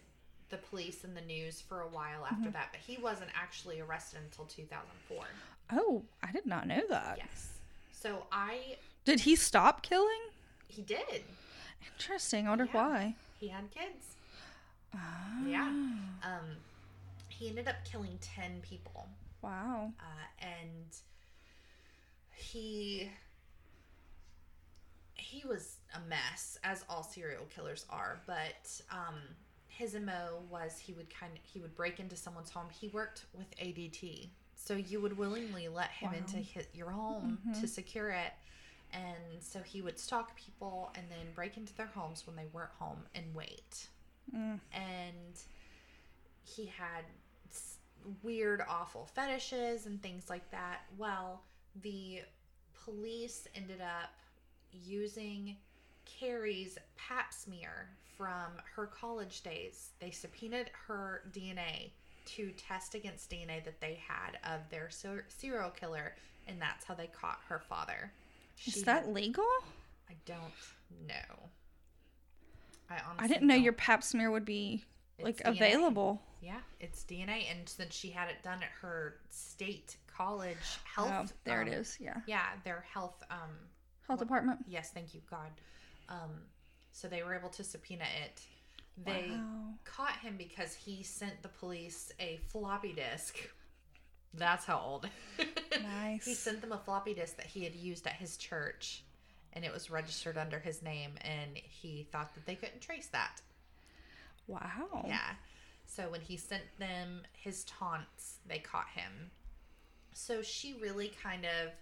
the 0.50 0.56
police 0.56 1.02
and 1.02 1.16
the 1.16 1.20
news 1.22 1.60
for 1.60 1.80
a 1.80 1.88
while 1.88 2.24
after 2.24 2.44
mm-hmm. 2.44 2.52
that, 2.52 2.68
but 2.70 2.80
he 2.86 3.02
wasn't 3.02 3.30
actually 3.34 3.80
arrested 3.80 4.20
until 4.24 4.44
2004. 4.44 5.24
Oh, 5.72 6.04
I 6.22 6.30
did 6.30 6.46
not 6.46 6.68
know 6.68 6.82
that. 6.88 7.18
Yes. 7.18 7.48
So 7.90 8.26
I 8.30 8.76
Did 9.04 9.20
he 9.20 9.34
stop 9.34 9.82
killing? 9.82 10.20
he 10.68 10.82
did. 10.82 11.24
Interesting. 11.94 12.46
I 12.46 12.50
wonder 12.50 12.68
Yeah. 12.72 12.88
why. 12.88 13.14
He 13.40 13.48
had 13.48 13.68
kids. 13.72 14.15
Ah, 14.94 15.42
Yeah. 15.46 15.68
Um 16.22 16.56
he 17.28 17.48
ended 17.48 17.68
up 17.68 17.76
killing 17.84 18.18
10 18.20 18.60
people. 18.62 19.08
Wow. 19.42 19.92
Uh 20.00 20.44
and 20.46 20.86
he 22.34 23.10
he 25.14 25.46
was 25.46 25.76
a 25.94 26.00
mess 26.08 26.58
as 26.64 26.84
all 26.88 27.02
serial 27.02 27.44
killers 27.54 27.84
are, 27.90 28.20
but 28.26 28.80
um 28.90 29.14
his 29.68 29.94
MO 29.94 30.40
was 30.50 30.78
he 30.78 30.92
would 30.94 31.10
kind 31.14 31.32
of 31.32 31.38
he 31.44 31.60
would 31.60 31.74
break 31.74 32.00
into 32.00 32.16
someone's 32.16 32.50
home. 32.50 32.66
He 32.70 32.88
worked 32.88 33.26
with 33.36 33.46
ADT. 33.58 34.28
So 34.54 34.74
you 34.74 35.00
would 35.02 35.18
willingly 35.18 35.68
let 35.68 35.90
him 35.90 36.10
Wow. 36.12 36.18
into 36.18 36.36
his, 36.38 36.66
your 36.72 36.90
home 36.90 37.38
to 37.60 37.68
secure 37.68 38.08
it. 38.10 38.32
And 38.92 39.40
so 39.42 39.60
he 39.60 39.82
would 39.82 39.98
stalk 39.98 40.34
people 40.36 40.90
and 40.96 41.04
then 41.10 41.32
break 41.34 41.56
into 41.58 41.74
their 41.76 41.86
homes 41.94 42.26
when 42.26 42.36
they 42.36 42.46
weren't 42.52 42.70
home 42.78 43.00
and 43.14 43.34
wait. 43.34 43.88
Mm. 44.34 44.60
And 44.72 45.38
he 46.44 46.66
had 46.66 47.04
weird, 48.22 48.62
awful 48.68 49.06
fetishes 49.14 49.86
and 49.86 50.02
things 50.02 50.30
like 50.30 50.50
that. 50.50 50.82
Well, 50.96 51.42
the 51.82 52.22
police 52.84 53.46
ended 53.54 53.80
up 53.80 54.10
using 54.72 55.56
Kerri's 56.04 56.78
pap 56.96 57.32
smear 57.32 57.88
from 58.16 58.52
her 58.74 58.86
college 58.86 59.42
days. 59.42 59.90
They 60.00 60.10
subpoenaed 60.10 60.70
her 60.86 61.22
DNA 61.32 61.90
to 62.26 62.50
test 62.52 62.94
against 62.94 63.30
DNA 63.30 63.64
that 63.64 63.80
they 63.80 64.00
had 64.06 64.38
of 64.52 64.68
their 64.70 64.90
ser- 64.90 65.26
serial 65.28 65.70
killer, 65.70 66.14
and 66.46 66.60
that's 66.60 66.84
how 66.84 66.94
they 66.94 67.06
caught 67.08 67.40
her 67.48 67.60
father. 67.68 68.12
Is 68.66 68.82
that 68.84 69.12
legal? 69.12 69.44
I 70.08 70.14
don't 70.24 70.52
know. 71.06 71.48
I 72.90 72.94
honestly 73.08 73.24
I 73.24 73.26
didn't 73.28 73.46
know 73.48 73.54
don't. 73.54 73.64
your 73.64 73.72
pap 73.72 74.02
smear 74.02 74.30
would 74.30 74.44
be 74.44 74.84
like 75.20 75.38
DNA. 75.38 75.48
available. 75.56 76.22
Yeah, 76.42 76.60
it's 76.80 77.02
DNA, 77.04 77.50
and 77.50 77.68
since 77.68 77.94
she 77.94 78.10
had 78.10 78.28
it 78.28 78.42
done 78.42 78.62
at 78.62 78.68
her 78.82 79.16
state 79.30 79.96
college 80.06 80.56
health, 80.84 81.32
Oh, 81.32 81.36
there 81.44 81.62
it 81.62 81.68
um, 81.68 81.74
is. 81.74 81.96
Yeah. 82.00 82.18
Yeah, 82.26 82.44
their 82.64 82.84
health. 82.92 83.22
Um, 83.30 83.50
Health 84.06 84.20
department. 84.20 84.60
yes, 84.68 84.90
thank 84.94 85.14
you, 85.14 85.20
God. 85.28 85.50
Um, 86.08 86.30
so 86.92 87.08
they 87.08 87.22
were 87.24 87.34
able 87.34 87.48
to 87.48 87.64
subpoena 87.64 88.04
it. 88.24 88.40
They 89.04 89.30
Wow. 89.32 89.74
caught 89.84 90.16
him 90.18 90.36
because 90.38 90.74
he 90.74 91.02
sent 91.02 91.42
the 91.42 91.48
police 91.48 92.12
a 92.20 92.38
floppy 92.48 92.92
disk. 92.92 93.36
That's 94.32 94.64
how 94.64 94.78
old. 94.78 95.08
Nice. 95.82 96.24
he 96.24 96.34
sent 96.34 96.60
them 96.60 96.72
a 96.72 96.78
floppy 96.78 97.14
disk 97.14 97.36
that 97.38 97.46
he 97.46 97.64
had 97.64 97.74
used 97.74 98.06
at 98.06 98.14
his 98.14 98.36
church, 98.36 99.02
and 99.56 99.64
it 99.64 99.72
was 99.72 99.90
registered 99.90 100.36
under 100.36 100.58
his 100.58 100.82
name, 100.82 101.12
and 101.22 101.56
he 101.56 102.06
thought 102.12 102.34
that 102.34 102.44
they 102.44 102.54
couldn't 102.54 102.82
trace 102.82 103.08
that. 103.08 103.40
Wow. 104.46 105.04
Yeah. 105.08 105.32
So 105.86 106.10
when 106.10 106.20
he 106.20 106.36
sent 106.36 106.64
them 106.78 107.22
his 107.32 107.64
taunts, 107.64 108.36
they 108.46 108.58
caught 108.58 108.88
him. 108.94 109.30
So 110.12 110.42
she 110.42 110.74
really 110.80 111.10
kind 111.22 111.46
of 111.46 111.72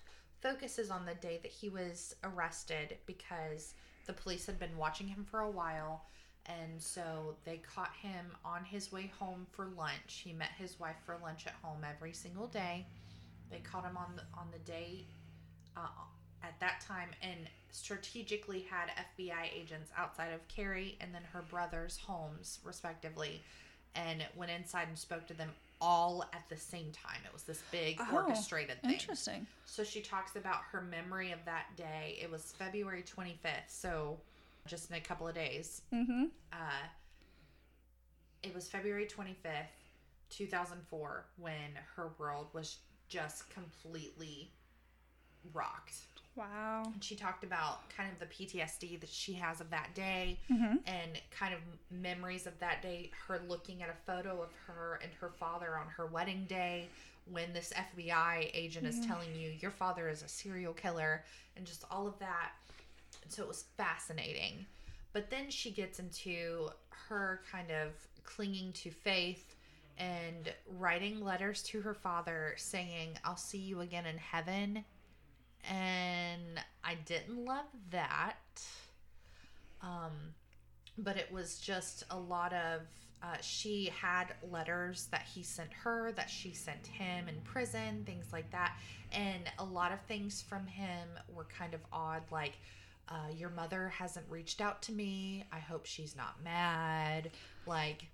focuses 0.40 0.90
on 0.90 1.04
the 1.04 1.14
day 1.16 1.40
that 1.42 1.50
he 1.50 1.68
was 1.68 2.14
arrested 2.22 2.96
because 3.06 3.74
the 4.06 4.12
police 4.12 4.46
had 4.46 4.58
been 4.60 4.76
watching 4.78 5.08
him 5.08 5.26
for 5.28 5.40
a 5.40 5.50
while. 5.50 6.04
And 6.46 6.80
so 6.80 7.34
they 7.44 7.56
caught 7.56 7.92
him 8.00 8.26
on 8.44 8.64
his 8.64 8.92
way 8.92 9.10
home 9.18 9.46
for 9.50 9.66
lunch. 9.76 10.22
He 10.22 10.32
met 10.32 10.50
his 10.58 10.78
wife 10.78 10.96
for 11.04 11.16
lunch 11.22 11.46
at 11.46 11.54
home 11.62 11.84
every 11.88 12.12
single 12.12 12.46
day. 12.46 12.86
They 13.50 13.58
caught 13.58 13.84
him 13.84 13.96
on 13.96 14.14
the 14.16 14.22
on 14.38 14.48
the 14.52 14.58
day 14.58 15.06
uh, 15.76 15.88
at 16.44 16.58
that 16.60 16.80
time 16.80 17.08
and 17.22 17.48
strategically 17.70 18.66
had 18.70 18.90
FBI 19.16 19.48
agents 19.54 19.90
outside 19.96 20.32
of 20.32 20.46
Kerri 20.48 20.96
and 21.00 21.14
then 21.14 21.22
her 21.32 21.42
brother's 21.50 21.96
homes, 21.96 22.60
respectively, 22.64 23.42
and 23.94 24.24
went 24.36 24.50
inside 24.50 24.88
and 24.88 24.98
spoke 24.98 25.26
to 25.28 25.34
them 25.34 25.50
all 25.80 26.24
at 26.32 26.48
the 26.48 26.56
same 26.56 26.92
time. 26.92 27.20
It 27.24 27.32
was 27.32 27.42
this 27.42 27.62
big 27.72 27.98
Oh, 28.00 28.14
orchestrated 28.14 28.80
thing. 28.82 28.92
Interesting. 28.92 29.46
So 29.66 29.82
she 29.84 30.00
talks 30.00 30.36
about 30.36 30.58
her 30.72 30.80
memory 30.82 31.32
of 31.32 31.38
that 31.46 31.66
day. 31.76 32.18
It 32.20 32.30
was 32.30 32.54
February 32.58 33.02
25th, 33.02 33.68
so 33.68 34.18
just 34.66 34.90
in 34.90 34.96
a 34.96 35.00
couple 35.00 35.26
of 35.26 35.34
days. 35.34 35.82
Mm-hmm. 35.92 36.24
Uh, 36.52 36.56
it 38.42 38.54
was 38.54 38.68
February 38.68 39.06
25th, 39.06 39.66
2004, 40.30 41.24
when 41.38 41.54
her 41.96 42.10
world 42.18 42.48
was 42.52 42.78
just 43.08 43.50
completely 43.50 44.50
rocked. 45.52 45.94
Wow. 46.36 46.82
And 46.92 47.02
she 47.04 47.14
talked 47.14 47.44
about 47.44 47.88
kind 47.96 48.10
of 48.10 48.18
the 48.18 48.26
PTSD 48.34 48.98
that 49.00 49.08
she 49.08 49.34
has 49.34 49.60
of 49.60 49.70
that 49.70 49.94
day 49.94 50.38
Mm-hmm. 50.50 50.76
and 50.86 51.10
kind 51.30 51.54
of 51.54 51.60
memories 51.90 52.46
of 52.46 52.58
that 52.58 52.82
day. 52.82 53.10
Her 53.28 53.40
looking 53.48 53.82
at 53.82 53.88
a 53.88 54.10
photo 54.10 54.42
of 54.42 54.48
her 54.66 54.98
and 55.02 55.12
her 55.20 55.28
father 55.28 55.76
on 55.76 55.86
her 55.96 56.06
wedding 56.06 56.44
day 56.48 56.88
when 57.30 57.52
this 57.52 57.72
FBI 57.74 58.50
agent 58.52 58.86
is 58.86 59.00
telling 59.06 59.34
you 59.34 59.52
your 59.60 59.70
father 59.70 60.08
is 60.08 60.22
a 60.22 60.28
serial 60.28 60.72
killer 60.74 61.24
and 61.56 61.64
just 61.64 61.84
all 61.90 62.06
of 62.06 62.18
that. 62.18 62.50
And 63.22 63.32
so 63.32 63.42
it 63.42 63.48
was 63.48 63.64
fascinating. 63.76 64.66
But 65.12 65.30
then 65.30 65.48
she 65.50 65.70
gets 65.70 66.00
into 66.00 66.68
her 67.08 67.40
kind 67.50 67.70
of 67.70 67.92
clinging 68.24 68.72
to 68.72 68.90
faith 68.90 69.54
and 69.96 70.52
writing 70.78 71.24
letters 71.24 71.62
to 71.62 71.80
her 71.80 71.94
father 71.94 72.54
saying, 72.56 73.10
I'll 73.24 73.36
see 73.36 73.58
you 73.58 73.80
again 73.80 74.04
in 74.06 74.18
heaven. 74.18 74.84
And 75.70 76.60
I 76.82 76.94
didn't 77.06 77.44
love 77.44 77.66
that. 77.90 78.36
Um, 79.82 80.34
but 80.98 81.16
it 81.16 81.30
was 81.32 81.58
just 81.58 82.04
a 82.10 82.18
lot 82.18 82.52
of 82.52 82.82
uh, 83.22 83.36
she 83.40 83.90
had 83.98 84.34
letters 84.50 85.08
that 85.10 85.22
he 85.22 85.42
sent 85.42 85.72
her 85.72 86.12
that 86.12 86.28
she 86.28 86.52
sent 86.52 86.86
him 86.86 87.26
in 87.26 87.34
prison 87.42 88.02
things 88.04 88.26
like 88.32 88.50
that. 88.50 88.76
And 89.12 89.44
a 89.58 89.64
lot 89.64 89.92
of 89.92 90.00
things 90.02 90.42
from 90.42 90.66
him 90.66 91.08
were 91.34 91.46
kind 91.58 91.74
of 91.74 91.80
odd 91.92 92.22
like 92.30 92.58
uh, 93.08 93.28
your 93.36 93.50
mother 93.50 93.88
hasn't 93.88 94.26
reached 94.30 94.60
out 94.60 94.82
to 94.82 94.92
me. 94.92 95.44
I 95.52 95.58
hope 95.58 95.86
she's 95.86 96.16
not 96.16 96.42
mad. 96.42 97.30
Like 97.66 98.06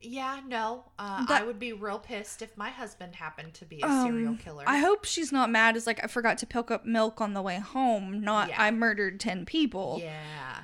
yeah 0.00 0.40
no 0.46 0.84
uh, 0.98 1.24
That- 1.26 1.42
i 1.42 1.44
would 1.44 1.58
be 1.58 1.72
real 1.72 1.98
pissed 1.98 2.42
if 2.42 2.56
my 2.56 2.68
husband 2.70 3.14
happened 3.16 3.54
to 3.54 3.64
be 3.64 3.80
a 3.82 3.88
serial 4.02 4.30
Um, 4.30 4.38
killer 4.38 4.64
I 4.66 4.78
hope 4.78 5.04
she's 5.04 5.32
not 5.32 5.50
mad. 5.50 5.76
It's 5.76 5.86
like 5.86 6.02
I 6.04 6.06
forgot 6.06 6.38
to 6.38 6.46
pick 6.46 6.70
up 6.70 6.84
milk 6.84 7.20
on 7.20 7.32
the 7.34 7.42
way 7.42 7.58
home. 7.58 8.20
Not 8.20 8.48
Yeah. 8.50 8.62
I 8.62 8.70
murdered 8.70 9.18
ten 9.20 9.46
people. 9.46 9.98
Yeah. 10.02 10.58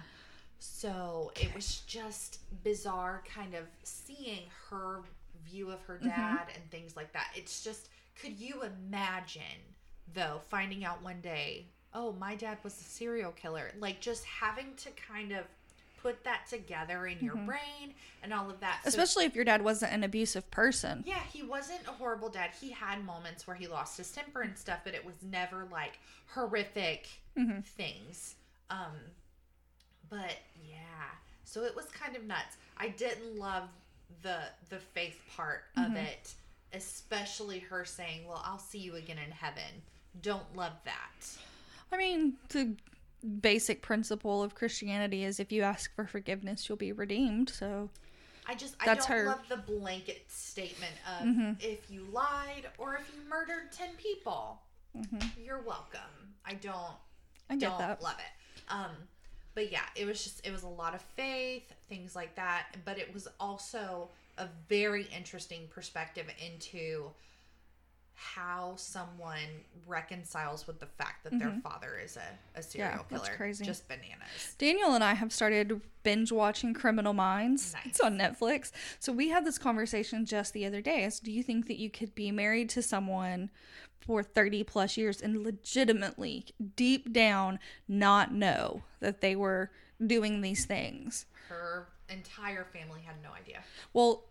So 0.58 1.32
it 1.34 1.54
was 1.54 1.80
just 1.86 2.40
bizarre 2.62 3.22
kind 3.32 3.54
of 3.54 3.64
seeing 3.82 4.42
her 4.70 5.00
view 5.44 5.70
of 5.70 5.80
her 5.82 5.98
dad 5.98 6.46
and 6.54 6.70
things 6.70 6.96
like 6.96 7.12
that. 7.12 7.28
It's 7.34 7.62
just, 7.64 7.88
could 8.20 8.38
you 8.38 8.62
imagine, 8.62 9.42
though, 10.14 10.40
finding 10.48 10.84
out 10.84 11.02
one 11.02 11.20
day, 11.20 11.66
oh, 11.94 12.12
my 12.12 12.34
dad 12.36 12.58
was 12.62 12.74
a 12.80 12.84
serial 12.84 13.32
killer? 13.32 13.72
Like 13.78 14.00
just 14.00 14.24
having 14.24 14.74
to 14.78 14.90
kind 14.90 15.32
of 15.32 15.44
put 16.02 16.24
that 16.24 16.46
together 16.48 17.06
in 17.06 17.18
your 17.20 17.36
mm-hmm. 17.36 17.46
brain 17.46 17.94
and 18.22 18.32
all 18.34 18.50
of 18.50 18.60
that. 18.60 18.80
So- 18.82 18.88
Especially 18.88 19.24
if 19.24 19.34
your 19.34 19.44
dad 19.44 19.62
wasn't 19.62 19.92
an 19.92 20.04
abusive 20.04 20.50
person. 20.50 21.04
yeah, 21.06 21.20
he 21.32 21.42
wasn't 21.42 21.80
a 21.86 21.92
horrible 21.92 22.28
dad. 22.28 22.50
He 22.60 22.70
had 22.70 23.04
moments 23.04 23.46
where 23.46 23.56
he 23.56 23.66
lost 23.66 23.96
his 23.96 24.10
temper 24.10 24.42
and 24.42 24.56
stuff, 24.56 24.80
but 24.84 24.94
it 24.94 25.04
was 25.04 25.14
never 25.22 25.66
like 25.70 25.98
horrific 26.34 27.08
mm-hmm. 27.38 27.60
things. 27.60 28.34
Um 28.70 28.96
but 30.10 30.36
yeah. 30.68 30.76
So 31.44 31.64
it 31.64 31.74
was 31.74 31.86
kind 31.86 32.16
of 32.16 32.24
nuts. 32.24 32.56
I 32.76 32.88
didn't 32.88 33.38
love 33.38 33.68
the 34.22 34.38
the 34.68 34.78
faith 34.78 35.20
part 35.36 35.64
of 35.76 35.84
mm-hmm. 35.84 35.96
it, 35.96 36.34
especially 36.72 37.58
her 37.58 37.84
saying, 37.84 38.26
"Well, 38.26 38.42
I'll 38.44 38.58
see 38.58 38.78
you 38.78 38.96
again 38.96 39.18
in 39.24 39.30
heaven." 39.30 39.82
Don't 40.20 40.54
love 40.54 40.72
that. 40.84 41.26
I 41.90 41.96
mean, 41.96 42.34
the 42.50 42.74
basic 43.22 43.82
principle 43.82 44.42
of 44.42 44.54
Christianity 44.54 45.24
is 45.24 45.40
if 45.40 45.52
you 45.52 45.62
ask 45.62 45.94
for 45.94 46.06
forgiveness, 46.06 46.68
you'll 46.68 46.76
be 46.78 46.92
redeemed. 46.92 47.48
So 47.50 47.88
I 48.46 48.54
just 48.54 48.74
I 48.80 48.86
That's 48.86 49.06
don't 49.06 49.18
her- 49.18 49.26
love 49.26 49.42
the 49.48 49.56
blanket 49.58 50.24
statement 50.28 50.92
of 51.20 51.56
if 51.62 51.90
you 51.90 52.04
lied 52.12 52.68
or 52.78 52.96
if 52.96 53.10
you 53.14 53.28
murdered 53.28 53.72
10 53.72 53.90
people, 53.96 54.60
you're 55.42 55.60
welcome. 55.62 56.00
I 56.44 56.54
don't 56.54 56.76
I 57.48 57.56
don't 57.56 57.78
that. 57.78 58.02
love 58.02 58.16
it. 58.18 58.72
Um, 58.72 58.90
but 59.54 59.70
yeah, 59.70 59.82
it 59.96 60.06
was 60.06 60.22
just 60.24 60.46
it 60.46 60.50
was 60.52 60.62
a 60.62 60.68
lot 60.68 60.94
of 60.94 61.00
faith, 61.00 61.72
things 61.88 62.16
like 62.16 62.34
that. 62.36 62.68
But 62.84 62.98
it 62.98 63.12
was 63.12 63.28
also 63.38 64.08
a 64.38 64.46
very 64.68 65.06
interesting 65.16 65.68
perspective 65.70 66.26
into 66.44 67.10
how 68.14 68.74
someone 68.76 69.38
reconciles 69.86 70.66
with 70.66 70.78
the 70.78 70.86
fact 70.86 71.24
that 71.24 71.38
their 71.38 71.52
father 71.62 71.98
is 72.02 72.16
a, 72.16 72.58
a 72.58 72.62
serial 72.62 72.90
Mm-hmm. 72.90 72.98
Yeah, 72.98 73.04
that's 73.10 73.24
killer. 73.28 73.36
crazy. 73.36 73.64
Just 73.64 73.88
bananas. 73.88 74.54
Daniel 74.58 74.94
and 74.94 75.02
I 75.02 75.14
have 75.14 75.32
started 75.32 75.80
binge 76.02 76.30
watching 76.30 76.72
Criminal 76.74 77.12
Minds. 77.14 77.72
Nice. 77.74 77.86
It's 77.86 78.00
on 78.00 78.18
Netflix. 78.18 78.70
So 79.00 79.12
we 79.12 79.28
had 79.28 79.44
this 79.44 79.58
conversation 79.58 80.24
just 80.26 80.52
the 80.52 80.64
other 80.66 80.80
day. 80.80 81.04
As 81.04 81.20
do 81.20 81.32
you 81.32 81.42
think 81.42 81.66
that 81.68 81.78
you 81.78 81.90
could 81.90 82.14
be 82.14 82.30
married 82.30 82.68
to 82.70 82.82
someone 82.82 83.50
for 84.00 84.22
30 84.22 84.64
plus 84.64 84.96
years 84.96 85.20
and 85.20 85.42
legitimately 85.42 86.46
deep 86.76 87.12
down 87.12 87.58
not 87.88 88.32
know 88.32 88.82
that 89.00 89.20
they 89.20 89.34
were 89.36 89.70
doing 90.04 90.40
these 90.42 90.64
things? 90.64 91.26
Her 91.48 91.88
entire 92.08 92.64
family 92.72 93.00
had 93.04 93.16
no 93.22 93.30
idea. 93.32 93.62
Well, 93.92 94.24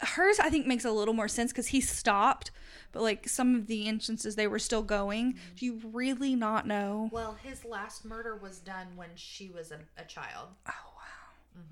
hers 0.00 0.38
I 0.38 0.48
think 0.50 0.66
makes 0.66 0.84
a 0.84 0.92
little 0.92 1.14
more 1.14 1.28
sense 1.28 1.52
because 1.52 1.68
he 1.68 1.80
stopped, 1.80 2.50
but 2.92 3.02
like 3.02 3.28
some 3.28 3.54
of 3.54 3.66
the 3.66 3.86
instances 3.88 4.36
they 4.36 4.46
were 4.46 4.58
still 4.58 4.82
going. 4.82 5.38
Do 5.56 5.66
you 5.66 5.80
really 5.92 6.34
not 6.34 6.66
know? 6.66 7.08
Well, 7.12 7.36
his 7.42 7.64
last 7.64 8.04
murder 8.04 8.36
was 8.36 8.58
done 8.58 8.88
when 8.96 9.10
she 9.16 9.48
was 9.50 9.70
a, 9.72 9.78
a 10.00 10.04
child. 10.04 10.48
Oh 10.68 10.72
wow. 10.96 11.62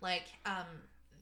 Like, 0.00 0.24
um, 0.46 0.64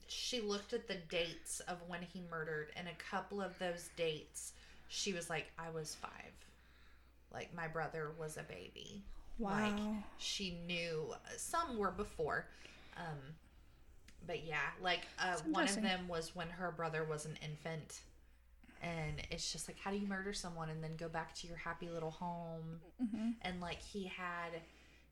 she 0.06 0.40
looked 0.40 0.72
at 0.72 0.86
the 0.86 0.96
dates 1.10 1.60
of 1.60 1.78
when 1.88 2.00
he 2.02 2.22
murdered, 2.30 2.68
and 2.76 2.86
a 2.86 2.94
couple 3.10 3.40
of 3.42 3.58
those 3.58 3.90
dates, 3.96 4.52
she 4.88 5.12
was 5.12 5.28
like, 5.28 5.46
I 5.58 5.70
was 5.70 5.96
five. 5.96 6.10
Like, 7.32 7.52
my 7.54 7.66
brother 7.66 8.12
was 8.18 8.36
a 8.36 8.42
baby. 8.44 9.02
Like, 9.40 9.76
Wow. 9.76 9.96
she 10.18 10.58
knew 10.66 11.12
some 11.36 11.76
were 11.76 11.90
before. 11.90 12.46
Um, 12.96 13.18
but 14.26 14.44
yeah, 14.44 14.56
like, 14.82 15.00
uh, 15.18 15.36
one 15.50 15.64
of 15.64 15.80
them 15.80 16.08
was 16.08 16.34
when 16.34 16.48
her 16.48 16.70
brother 16.70 17.04
was 17.04 17.24
an 17.26 17.38
infant. 17.42 18.00
And 18.82 19.22
it's 19.30 19.50
just 19.50 19.68
like, 19.68 19.76
how 19.78 19.90
do 19.90 19.96
you 19.96 20.06
murder 20.06 20.32
someone 20.32 20.68
and 20.70 20.82
then 20.84 20.94
go 20.96 21.08
back 21.08 21.34
to 21.36 21.46
your 21.48 21.56
happy 21.56 21.88
little 21.88 22.12
home? 22.12 22.80
Mm-hmm. 23.02 23.30
and 23.42 23.60
like 23.60 23.80
he 23.80 24.04
had 24.04 24.60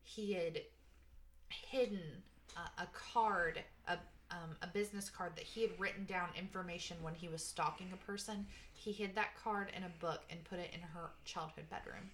he 0.02 0.32
had 0.32 0.60
hidden 1.48 2.00
a, 2.56 2.82
a 2.82 2.86
card 2.92 3.60
a 3.88 3.98
um, 4.30 4.56
a 4.60 4.66
business 4.66 5.08
card 5.08 5.36
that 5.36 5.44
he 5.44 5.62
had 5.62 5.70
written 5.78 6.04
down 6.04 6.28
information 6.36 6.96
when 7.00 7.14
he 7.14 7.28
was 7.28 7.44
stalking 7.44 7.88
a 7.92 7.96
person 7.96 8.44
he 8.72 8.90
hid 8.90 9.14
that 9.14 9.36
card 9.42 9.70
in 9.76 9.84
a 9.84 9.90
book 10.00 10.22
and 10.30 10.42
put 10.44 10.58
it 10.58 10.70
in 10.74 10.80
her 10.80 11.10
childhood 11.24 11.64
bedroom 11.70 12.10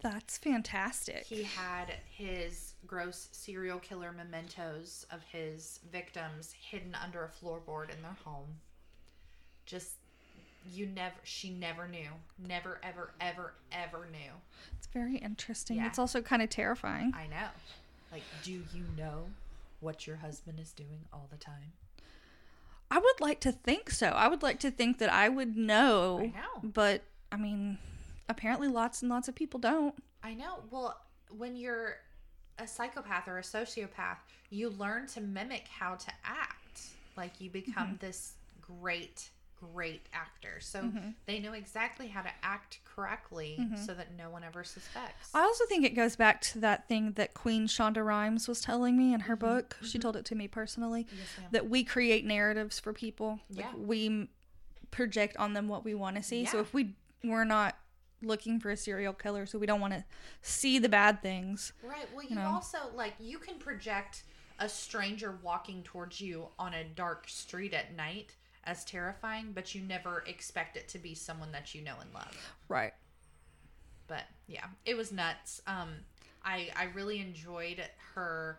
That's 0.00 0.38
fantastic. 0.38 1.24
He 1.24 1.42
had 1.42 1.94
his 2.08 2.74
gross 2.86 3.28
serial 3.32 3.78
killer 3.78 4.12
mementos 4.12 5.06
of 5.10 5.22
his 5.24 5.80
victims 5.90 6.54
hidden 6.60 6.96
under 7.02 7.24
a 7.24 7.28
floorboard 7.28 7.94
in 7.94 8.02
their 8.02 8.16
home. 8.24 8.60
Just 9.66 9.94
you 10.72 10.86
never 10.86 11.16
she 11.24 11.50
never 11.50 11.88
knew. 11.88 12.10
Never 12.38 12.80
ever 12.82 13.12
ever 13.20 13.54
ever 13.72 14.06
knew. 14.10 14.32
It's 14.76 14.86
very 14.86 15.16
interesting. 15.16 15.78
Yeah. 15.78 15.86
It's 15.86 15.98
also 15.98 16.22
kind 16.22 16.42
of 16.42 16.50
terrifying. 16.50 17.12
I 17.16 17.26
know. 17.26 17.48
Like 18.12 18.22
do 18.44 18.52
you 18.52 18.84
know 18.96 19.24
what 19.80 20.06
your 20.06 20.16
husband 20.16 20.60
is 20.60 20.72
doing 20.72 21.00
all 21.12 21.26
the 21.30 21.38
time? 21.38 21.72
I 22.90 22.98
would 22.98 23.20
like 23.20 23.40
to 23.40 23.52
think 23.52 23.90
so. 23.90 24.08
I 24.08 24.28
would 24.28 24.42
like 24.42 24.60
to 24.60 24.70
think 24.70 24.98
that 24.98 25.12
I 25.12 25.28
would 25.28 25.56
know. 25.56 26.20
I 26.20 26.26
know. 26.26 26.70
But 26.72 27.02
I 27.30 27.36
mean, 27.36 27.78
apparently 28.28 28.68
lots 28.68 29.02
and 29.02 29.10
lots 29.10 29.28
of 29.28 29.34
people 29.34 29.60
don't. 29.60 29.94
I 30.22 30.34
know. 30.34 30.60
Well, 30.70 31.00
when 31.36 31.56
you're 31.56 31.96
a 32.58 32.66
psychopath 32.66 33.28
or 33.28 33.38
a 33.38 33.42
sociopath, 33.42 34.18
you 34.50 34.70
learn 34.70 35.06
to 35.08 35.20
mimic 35.20 35.68
how 35.68 35.94
to 35.94 36.10
act. 36.24 36.82
Like 37.16 37.40
you 37.40 37.50
become 37.50 37.88
mm-hmm. 37.88 38.06
this 38.06 38.34
great, 38.60 39.30
great 39.72 40.06
actor. 40.12 40.58
So 40.60 40.80
mm-hmm. 40.80 41.10
they 41.26 41.38
know 41.40 41.52
exactly 41.52 42.08
how 42.08 42.22
to 42.22 42.30
act 42.42 42.78
correctly 42.84 43.56
mm-hmm. 43.60 43.76
so 43.76 43.94
that 43.94 44.16
no 44.16 44.30
one 44.30 44.44
ever 44.44 44.62
suspects. 44.64 45.30
I 45.34 45.40
also 45.40 45.64
think 45.66 45.84
it 45.84 45.94
goes 45.94 46.16
back 46.16 46.40
to 46.42 46.60
that 46.60 46.88
thing 46.88 47.12
that 47.12 47.34
Queen 47.34 47.66
Shonda 47.66 48.04
Rhimes 48.04 48.46
was 48.46 48.60
telling 48.60 48.96
me 48.96 49.14
in 49.14 49.20
her 49.20 49.36
Mm-hmm. 49.36 49.54
book. 49.54 49.76
She 49.82 49.98
told 49.98 50.16
it 50.16 50.24
to 50.26 50.34
me 50.34 50.48
personally 50.48 51.06
Yes, 51.10 51.50
that 51.52 51.68
we 51.68 51.84
create 51.84 52.24
narratives 52.24 52.80
for 52.80 52.92
people. 52.92 53.40
Like, 53.50 53.66
Yeah. 53.66 53.72
we 53.76 54.28
project 54.90 55.36
on 55.36 55.52
them 55.52 55.68
what 55.68 55.84
we 55.84 55.94
want 55.94 56.16
to 56.16 56.22
see. 56.22 56.44
So 56.44 56.60
if 56.60 56.72
we 56.72 56.94
we're 57.24 57.44
not 57.44 57.76
looking 58.22 58.58
for 58.60 58.70
a 58.70 58.76
serial 58.76 59.12
killer, 59.12 59.46
so 59.46 59.58
we 59.58 59.66
don't 59.66 59.80
want 59.80 59.92
to 59.94 60.04
see 60.42 60.78
the 60.78 60.88
bad 60.88 61.22
things. 61.22 61.72
Right. 61.82 62.06
Well, 62.14 62.24
you 62.24 62.36
know? 62.36 62.42
also 62.46 62.78
like 62.94 63.14
you 63.18 63.38
can 63.38 63.58
project 63.58 64.24
a 64.58 64.68
stranger 64.68 65.38
walking 65.42 65.82
towards 65.82 66.20
you 66.20 66.48
on 66.58 66.74
a 66.74 66.84
dark 66.84 67.28
street 67.28 67.72
at 67.74 67.94
night 67.96 68.34
as 68.64 68.84
terrifying, 68.84 69.52
but 69.54 69.74
you 69.74 69.80
never 69.82 70.24
expect 70.26 70.76
it 70.76 70.88
to 70.88 70.98
be 70.98 71.14
someone 71.14 71.52
that 71.52 71.74
you 71.74 71.80
know 71.82 71.94
and 72.00 72.12
love. 72.12 72.36
Right. 72.68 72.92
but 74.06 74.24
yeah 74.46 74.64
it 74.86 74.96
was 74.96 75.12
nuts 75.12 75.60
um 75.66 75.90
i 76.44 76.68
i 76.76 76.84
really 76.94 77.20
enjoyed 77.20 77.82
her 78.14 78.58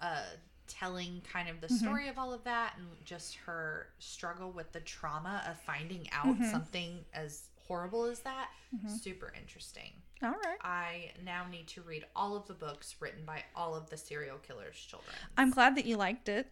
uh 0.00 0.22
telling 0.66 1.20
kind 1.30 1.48
of 1.48 1.60
the 1.60 1.68
story 1.68 2.08
of 2.08 2.16
all 2.16 2.32
of 2.32 2.44
that 2.44 2.74
and 2.78 2.86
just 3.04 3.34
her 3.34 3.88
struggle 3.98 4.52
with 4.52 4.70
the 4.72 4.80
trauma 4.80 5.42
of 5.50 5.58
finding 5.60 6.08
out 6.12 6.36
something 6.50 7.04
as 7.12 7.49
horrible 7.70 8.04
as 8.04 8.18
that 8.20 8.48
mm-hmm. 8.74 8.88
super 8.88 9.32
interesting 9.40 9.92
All 10.24 10.30
right. 10.30 10.58
i 10.62 11.10
now 11.24 11.44
need 11.48 11.68
to 11.68 11.82
read 11.82 12.04
all 12.16 12.36
of 12.36 12.48
the 12.48 12.54
books 12.54 12.96
written 12.98 13.24
by 13.24 13.44
all 13.54 13.76
of 13.76 13.88
the 13.88 13.96
serial 13.96 14.38
killers 14.38 14.74
children 14.76 15.14
I'm 15.36 15.50
glad 15.50 15.76
that 15.76 15.86
you 15.86 15.96
liked 15.96 16.28
it. 16.28 16.48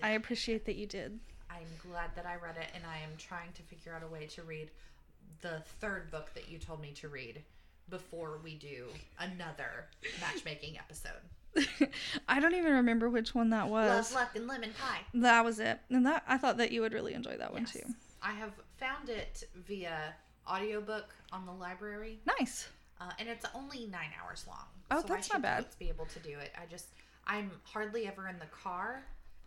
i, 0.00 0.06
I 0.06 0.10
appreciate 0.12 0.64
that 0.66 0.76
you 0.76 0.86
did. 0.86 1.18
i'm 1.50 1.66
glad 1.90 2.10
that 2.14 2.26
i 2.26 2.36
read 2.36 2.56
it 2.56 2.68
and 2.76 2.84
i 2.86 2.98
am 2.98 3.10
trying 3.18 3.50
to 3.54 3.62
figure 3.62 3.92
out 3.92 4.04
a 4.04 4.06
way 4.06 4.26
to 4.26 4.42
read 4.42 4.70
the 5.40 5.62
third 5.80 6.12
book 6.12 6.32
that 6.34 6.48
you 6.48 6.58
told 6.58 6.80
me 6.80 6.92
to 6.92 7.08
read 7.08 7.42
before 7.90 8.38
we 8.42 8.54
do 8.54 8.86
another 9.18 9.88
matchmaking 10.20 10.78
episode. 10.78 11.68
I 12.28 12.40
don't 12.40 12.54
even 12.54 12.72
remember 12.72 13.10
which 13.10 13.34
one 13.34 13.50
that 13.50 13.68
was. 13.68 14.12
Love, 14.12 14.22
luck, 14.22 14.36
and 14.36 14.46
lemon 14.46 14.70
pie. 14.80 15.00
That 15.14 15.44
was 15.44 15.60
it. 15.60 15.80
And 15.90 16.06
that 16.06 16.22
I 16.26 16.38
thought 16.38 16.56
that 16.56 16.72
you 16.72 16.80
would 16.80 16.94
really 16.94 17.12
enjoy 17.12 17.36
that 17.36 17.52
one 17.52 17.62
Yes. 17.62 17.72
too. 17.72 17.94
I 18.22 18.32
have 18.32 18.52
found 18.78 19.08
it 19.08 19.44
via 19.54 20.14
audiobook 20.48 21.14
on 21.32 21.46
the 21.46 21.52
library, 21.52 22.20
Nice. 22.38 22.68
uh, 23.00 23.10
and 23.18 23.28
it's 23.28 23.46
only 23.54 23.86
nine 23.86 24.10
hours 24.22 24.44
long. 24.46 24.66
Oh, 24.90 25.00
so 25.00 25.06
that's 25.08 25.32
not 25.32 25.42
bad. 25.42 25.62
Let's 25.62 25.76
be 25.76 25.88
able 25.88 26.06
to 26.06 26.18
do 26.20 26.38
it. 26.38 26.52
I 26.60 26.66
just 26.70 26.86
I'm 27.26 27.50
hardly 27.64 28.06
ever 28.06 28.28
in 28.28 28.38
the 28.38 28.46
car, 28.46 29.04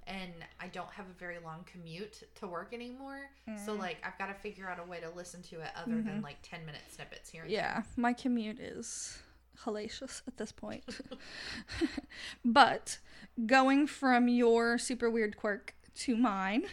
and 0.08 0.32
I 0.60 0.68
don't 0.68 0.90
have 0.92 1.06
a 1.08 1.20
very 1.20 1.38
long 1.44 1.66
commute 1.72 2.24
to 2.36 2.48
work 2.48 2.74
anymore. 2.74 3.30
So 3.66 3.76
Mm. 3.76 3.80
like 3.80 3.98
I've 4.04 4.18
got 4.18 4.28
to 4.28 4.34
figure 4.36 4.70
out 4.70 4.80
a 4.80 4.84
way 4.90 5.00
to 5.02 5.10
listen 5.10 5.42
to 5.44 5.60
it 5.62 5.70
other 5.76 6.02
than 6.02 6.22
like 6.22 6.38
ten 6.42 6.66
minute 6.66 6.82
snippets 6.90 7.30
here. 7.30 7.44
And 7.44 7.52
there. 7.52 7.62
Mm-hmm. 7.62 7.80
Yeah, 7.80 7.84
my 8.02 8.14
commute 8.14 8.60
is 8.60 9.20
hellacious 9.64 10.22
at 10.28 10.38
this 10.38 10.52
point. 10.52 10.84
but 12.46 12.98
going 13.46 13.88
from 13.88 14.28
your 14.28 14.78
super 14.78 15.10
weird 15.10 15.38
quirk 15.38 15.74
to 15.96 16.16
mine. 16.16 16.66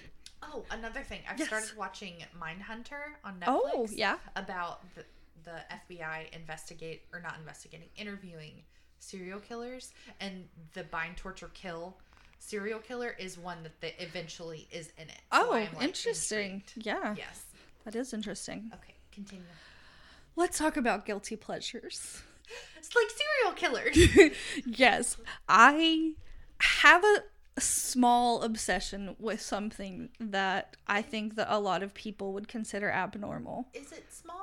Oh, 0.43 0.65
another 0.71 1.03
thing. 1.03 1.21
I've 1.29 1.39
Yes. 1.39 1.49
started 1.49 1.77
watching 1.77 2.15
Mindhunter 2.41 3.15
on 3.25 3.43
oh, 3.47 3.63
Netflix. 3.65 3.73
Oh, 3.75 3.89
yeah. 3.93 4.19
About 4.37 4.81
the, 4.95 5.05
the 5.45 5.61
FBI 5.91 6.33
investigate 6.33 7.03
or 7.13 7.21
not 7.21 7.37
investigating, 7.39 7.89
interviewing 7.97 8.63
serial 8.99 9.41
killers, 9.41 9.93
and 10.21 10.49
the 10.75 10.85
bind, 10.85 11.17
torture, 11.17 11.51
kill 11.55 11.97
serial 12.39 12.81
killer 12.81 13.15
is 13.21 13.39
one 13.39 13.63
that 13.63 13.81
they 13.81 13.95
eventually 13.99 14.67
is 14.73 14.93
in 14.99 15.05
it. 15.09 15.21
So 15.33 15.47
Oh, 15.47 15.51
like, 15.51 15.81
interesting. 15.81 16.55
intrigued. 16.55 16.87
Yeah, 16.87 17.15
Yes. 17.17 17.45
that 17.85 17.95
is 17.95 18.13
interesting. 18.13 18.71
Okay, 18.75 18.95
continue. 19.13 19.45
Let's 20.35 20.59
talk 20.59 20.77
about 20.77 21.05
guilty 21.07 21.37
pleasures. 21.37 22.23
It's 22.77 22.95
like 22.97 23.07
serial 23.11 23.55
killers. 23.55 24.35
yes, 24.67 25.17
I 25.49 26.15
have 26.59 27.05
a 27.05 27.23
small 27.59 28.43
obsession 28.43 29.15
with 29.19 29.41
something 29.41 30.09
that 30.19 30.77
I 30.87 31.03
think 31.03 31.35
that 31.37 31.49
a 31.51 31.59
lot 31.59 31.83
of 31.83 31.95
people 31.95 32.33
would 32.33 32.49
consider 32.49 32.91
abnormal. 32.91 33.69
is 33.75 33.93
it 33.93 34.12
small? 34.12 34.37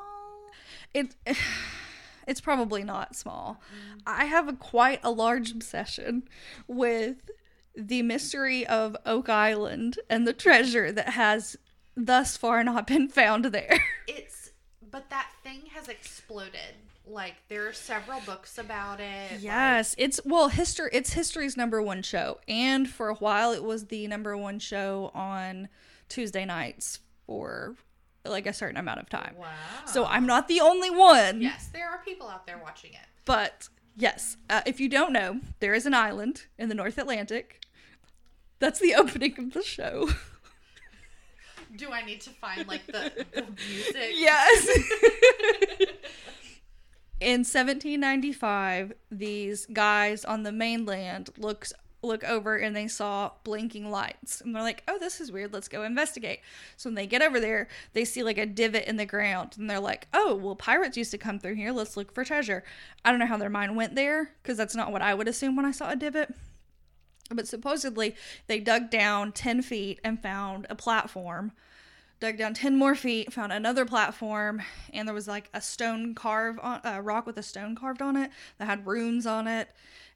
It 0.93 1.15
it's 2.28 2.41
probably 2.41 2.84
not 2.84 3.15
small. 3.15 3.62
Mm. 3.95 4.02
I 4.06 4.26
have 4.26 4.48
a 4.48 4.54
quite 4.54 5.00
a 5.04 5.12
large 5.12 5.52
obsession 5.52 6.24
with 6.67 7.30
the 7.76 8.02
mystery 8.02 8.65
of 8.67 8.95
Oak 9.06 9.30
Island 9.30 10.00
and 10.10 10.28
the 10.28 10.34
treasure 10.34 10.91
that 10.91 11.10
has 11.10 11.56
thus 11.95 12.38
far 12.38 12.63
not 12.63 12.88
been 12.88 13.08
found 13.08 13.45
there. 13.45 13.80
It's 14.08 14.49
but 14.91 15.10
that 15.10 15.30
thing 15.43 15.62
has 15.73 15.88
exploded. 15.88 16.75
Like 17.08 17.36
there 17.47 17.67
are 17.67 17.73
several 17.73 18.21
books 18.21 18.58
about 18.58 18.99
it. 18.99 19.32
like- 19.32 19.41
Yes, 19.41 19.95
it's 19.97 20.19
well, 20.25 20.49
history. 20.49 20.89
It's 20.93 21.13
history's 21.13 21.58
number 21.58 21.82
one 21.82 22.02
show, 22.04 22.39
and 22.47 22.88
for 22.89 23.10
a 23.10 23.15
while, 23.15 23.52
it 23.52 23.63
was 23.63 23.88
the 23.88 24.08
number 24.08 24.38
one 24.38 24.60
show 24.60 25.10
on 25.15 25.69
Tuesday 26.08 26.45
nights 26.45 26.99
for 27.25 27.75
like 28.25 28.45
a 28.45 28.54
certain 28.54 28.78
amount 28.78 28.99
of 28.99 29.10
time. 29.10 29.34
wow. 29.39 29.47
So 29.86 30.06
I'm 30.06 30.25
not 30.28 30.47
the 30.47 30.60
only 30.62 30.89
one. 30.91 31.41
Yes, 31.41 31.69
there 31.73 31.89
are 31.89 31.99
people 32.04 32.28
out 32.28 32.45
there 32.45 32.60
watching 32.62 32.91
it. 32.93 32.99
But 33.25 33.69
yes, 33.95 34.38
uh, 34.49 34.62
if 34.67 34.80
you 34.80 34.89
don't 34.89 35.13
know, 35.13 35.39
there 35.62 35.73
is 35.73 35.86
an 35.88 35.93
island 35.95 36.45
in 36.58 36.69
the 36.69 36.75
North 36.75 36.97
Atlantic. 36.97 37.62
That's 38.60 38.80
the 38.80 38.93
opening 39.02 39.36
of 39.39 39.54
the 39.54 39.63
show. 39.63 40.10
Do 41.75 41.91
I 41.91 42.03
need 42.05 42.21
to 42.21 42.29
find 42.32 42.67
like 42.67 42.86
the, 42.88 43.25
the 43.34 43.45
music? 43.67 44.12
yes. 44.15 44.67
In 47.21 47.39
1795, 47.39 48.93
these 49.12 49.65
guys 49.65 50.23
on 50.23 50.43
the 50.43 50.53
mainland 50.53 51.29
looks 51.38 51.73
look 52.01 52.23
over 52.23 52.55
and 52.55 52.73
they 52.73 52.88
saw 52.88 53.32
blinking 53.43 53.91
lights. 53.91 54.39
And 54.41 54.55
they're 54.55 54.63
like, 54.63 54.84
"Oh, 54.88 54.97
this 54.97 55.19
is 55.19 55.32
weird. 55.32 55.53
Let's 55.53 55.67
go 55.67 55.84
investigate." 55.84 56.39
So 56.77 56.89
when 56.89 56.95
they 56.95 57.08
get 57.08 57.21
over 57.21 57.39
there, 57.39 57.67
they 57.93 58.05
see 58.05 58.23
like 58.23 58.38
a 58.38 58.45
divot 58.45 58.86
in 58.86 58.95
the 58.95 59.05
ground 59.05 59.55
and 59.58 59.69
they're 59.69 59.79
like, 59.79 60.08
"Oh, 60.13 60.36
well 60.36 60.55
pirates 60.55 60.97
used 60.97 61.12
to 61.12 61.17
come 61.17 61.39
through 61.39 61.55
here. 61.55 61.71
Let's 61.71 61.97
look 61.97 62.13
for 62.13 62.23
treasure." 62.23 62.63
I 63.03 63.12
don't 63.12 63.19
know 63.19 63.25
how 63.25 63.38
their 63.38 63.49
mind 63.49 63.75
went 63.75 63.95
there 63.95 64.32
because 64.41 64.58
that's 64.58 64.75
not 64.75 64.91
what 64.91 65.01
I 65.01 65.13
would 65.13 65.27
assume 65.27 65.55
when 65.55 65.65
I 65.65 65.71
saw 65.71 65.91
a 65.91 65.95
divot. 65.95 66.34
But 67.30 67.48
supposedly, 67.48 68.15
they 68.48 68.60
dug 68.60 68.89
down 68.89 69.32
10 69.32 69.62
feet 69.62 70.00
and 70.04 70.22
found 70.22 70.65
a 70.70 70.76
platform. 70.76 71.52
Dug 72.20 72.38
down 72.38 72.54
10 72.54 72.76
more 72.76 72.96
feet, 72.96 73.32
found 73.32 73.54
another 73.54 73.86
platform, 73.86 74.62
and 74.92 75.08
there 75.08 75.15
was 75.15 75.28
like 75.28 75.50
a 75.54 75.62
stone 75.62 76.13
carve 76.13 76.60
on 76.62 76.82
a 76.84 77.02
rock 77.02 77.26
with 77.26 77.38
a 77.38 77.44
stone 77.44 77.76
carved 77.76 78.02
on 78.02 78.18
it 78.18 78.32
that 78.58 78.65
had 78.65 78.86
runes 78.86 79.26
on 79.26 79.48
it. 79.48 79.70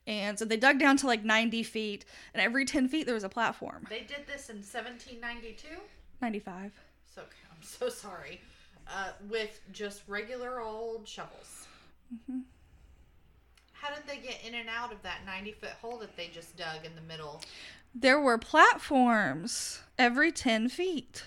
And 0.06 0.38
so 0.38 0.44
they 0.44 0.58
dug 0.58 0.80
down 0.80 0.98
to 0.98 1.08
like 1.08 1.24
90 1.24 1.64
feet, 1.64 2.04
and 2.34 2.42
every 2.42 2.66
10 2.66 2.90
feet 2.90 3.06
there 3.06 3.16
was 3.16 3.24
a 3.24 3.30
platform. 3.30 3.88
They 3.90 4.02
did 4.02 4.28
this 4.28 4.50
in 4.50 4.58
1792. 4.58 5.68
95. 6.22 6.74
So 7.16 7.22
I'm 7.22 7.64
so 7.64 7.88
sorry. 7.88 8.42
Uh, 8.86 9.12
with 9.30 9.62
just 9.72 10.04
regular 10.08 10.60
old 10.60 11.08
shovels. 11.08 11.68
Mm-hmm. 12.14 12.40
How 13.84 13.94
did 13.94 14.08
they 14.08 14.18
get 14.26 14.42
in 14.48 14.56
and 14.56 14.70
out 14.70 14.94
of 14.94 15.02
that 15.04 15.26
90 15.26 15.52
foot 15.52 15.72
hole 15.82 15.98
that 15.98 16.16
they 16.16 16.30
just 16.30 16.56
dug 16.56 16.86
in 16.86 16.96
the 16.96 17.02
middle? 17.02 17.42
There 17.94 18.18
were 18.20 18.38
platforms 18.38 19.82
every 20.00 20.32
10 20.32 20.70
feet. 20.70 21.26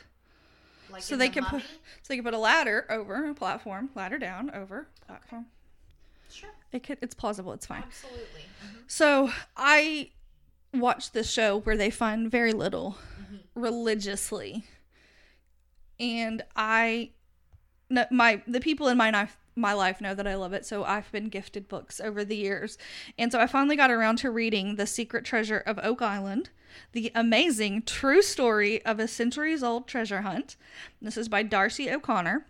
Like 0.90 1.02
So 1.02 1.16
they 1.16 1.28
the 1.28 1.34
could 1.34 1.42
mummy? 1.44 1.58
put 1.58 1.70
so 2.02 2.08
they 2.08 2.16
could 2.16 2.24
put 2.24 2.32
a 2.32 2.38
ladder 2.38 2.86
over 2.88 3.28
a 3.28 3.34
platform, 3.34 3.90
ladder 3.94 4.16
down 4.18 4.50
over 4.54 4.88
platform. 5.06 5.46
Sure, 6.30 6.48
It 6.72 6.82
could 6.82 6.96
it's 7.02 7.14
plausible, 7.14 7.52
it's 7.52 7.66
fine. 7.66 7.82
absolutely. 7.86 8.24
Mhm. 8.64 8.82
So 8.86 9.30
I 9.56 10.12
watched 10.72 11.12
this 11.12 11.30
show 11.30 11.60
where 11.60 11.76
they 11.76 11.90
find 11.90 12.30
very 12.30 12.52
little 12.54 12.96
religiously, 13.54 14.64
and 16.00 16.42
I, 16.56 17.10
my 18.10 18.42
the 18.46 18.60
people 18.60 18.88
in 18.88 18.96
my 18.96 19.10
life 19.10 19.36
my 19.56 19.72
life 19.72 20.00
know 20.00 20.14
that 20.14 20.26
I 20.26 20.34
love 20.34 20.52
it. 20.52 20.66
So 20.66 20.84
I've 20.84 21.10
been 21.10 21.28
gifted 21.28 21.66
books 21.66 22.00
over 22.00 22.24
the 22.24 22.36
years. 22.36 22.76
And 23.18 23.32
so 23.32 23.40
I 23.40 23.46
finally 23.46 23.74
got 23.74 23.90
around 23.90 24.16
to 24.18 24.30
reading 24.30 24.76
The 24.76 24.86
Secret 24.86 25.24
Treasure 25.24 25.58
of 25.58 25.80
Oak 25.82 26.02
Island, 26.02 26.50
the 26.92 27.10
amazing 27.14 27.82
true 27.82 28.22
story 28.22 28.84
of 28.84 29.00
a 29.00 29.08
centuries 29.08 29.62
old 29.62 29.88
treasure 29.88 30.20
hunt. 30.20 30.56
This 31.00 31.16
is 31.16 31.28
by 31.28 31.42
D'Arcy 31.42 31.90
O'Connor. 31.90 32.46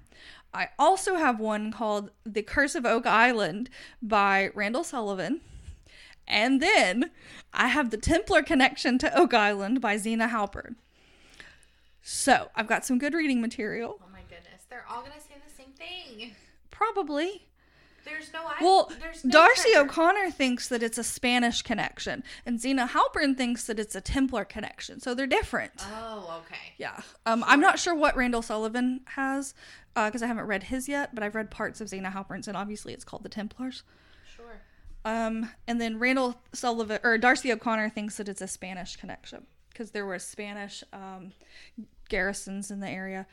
I 0.53 0.69
also 0.79 1.15
have 1.17 1.39
one 1.39 1.71
called 1.71 2.11
The 2.25 2.43
Curse 2.43 2.75
of 2.75 2.85
Oak 2.85 3.07
Island 3.07 3.71
by 4.03 4.51
Randall 4.55 4.85
Sullivan. 4.85 5.43
And 6.27 6.61
then 6.61 7.11
I 7.53 7.69
have 7.69 7.91
The 7.91 7.99
Templar 7.99 8.43
Connection 8.43 8.99
to 8.99 9.17
Oak 9.17 9.33
Island 9.33 9.81
by 9.81 9.97
Zena 9.97 10.29
Halpern. 10.29 10.75
So 12.03 12.51
I've 12.57 12.67
got 12.67 12.85
some 12.85 12.99
good 12.99 13.15
reading 13.15 13.41
material. 13.41 14.01
Oh 14.03 14.09
my 14.13 14.23
goodness. 14.23 14.65
They're 14.69 14.87
all 14.89 15.01
going 15.01 15.13
to 15.13 15.21
say 15.21 15.35
the 15.47 15.55
same 15.55 15.73
thing. 15.73 16.35
Probably. 16.77 17.47
There's 18.05 18.33
no 18.33 18.45
I- 18.47 18.57
Well, 18.61 18.93
there's 19.01 19.25
no 19.25 19.31
D'Arcy. 19.33 19.77
O'Connor 19.77 20.31
thinks 20.31 20.69
that 20.69 20.83
it's 20.83 20.99
a 20.99 21.03
Spanish 21.03 21.63
connection, 21.63 22.23
and 22.45 22.61
Zena 22.61 22.87
Halpern 22.87 23.37
thinks 23.37 23.67
that 23.67 23.81
it's 23.81 23.95
a 23.97 24.01
Templar 24.01 24.45
connection. 24.45 25.01
So 25.01 25.15
they're 25.15 25.27
different. 25.27 25.73
Oh, 25.81 26.43
okay. 26.45 26.75
yeah. 26.79 27.01
Um, 27.25 27.43
I'm 27.47 27.61
not 27.61 27.79
sure 27.79 27.95
what 27.95 28.15
Randall 28.17 28.43
Sullivan 28.43 29.01
has 29.07 29.55
because 29.95 30.23
I 30.23 30.27
haven't 30.27 30.45
read 30.47 30.65
his 30.65 30.89
yet, 30.89 31.15
but 31.15 31.25
I've 31.25 31.35
read 31.35 31.51
parts 31.51 31.81
of 31.81 31.89
Zena 31.89 32.11
Halpern's, 32.11 32.47
and 32.47 32.57
obviously 32.57 32.93
it's 32.93 33.05
called 33.05 33.23
the 33.25 33.29
Templars. 33.31 33.83
Sure. 34.37 34.61
Um, 35.05 35.51
and 35.67 35.81
then 35.81 35.99
Randall 35.99 36.41
Sullivan 36.53 36.99
or 37.03 37.17
D'Arcy 37.19 37.51
O'Connor 37.53 37.89
thinks 37.91 38.19
that 38.19 38.29
it's 38.29 38.43
a 38.43 38.49
Spanish 38.49 38.97
connection 38.97 39.47
because 39.71 39.91
there 39.93 40.07
were 40.07 40.19
Spanish 40.19 40.85
um, 40.93 41.33
garrisons 42.09 42.71
in 42.71 42.81
the 42.81 42.89
area. 42.89 43.27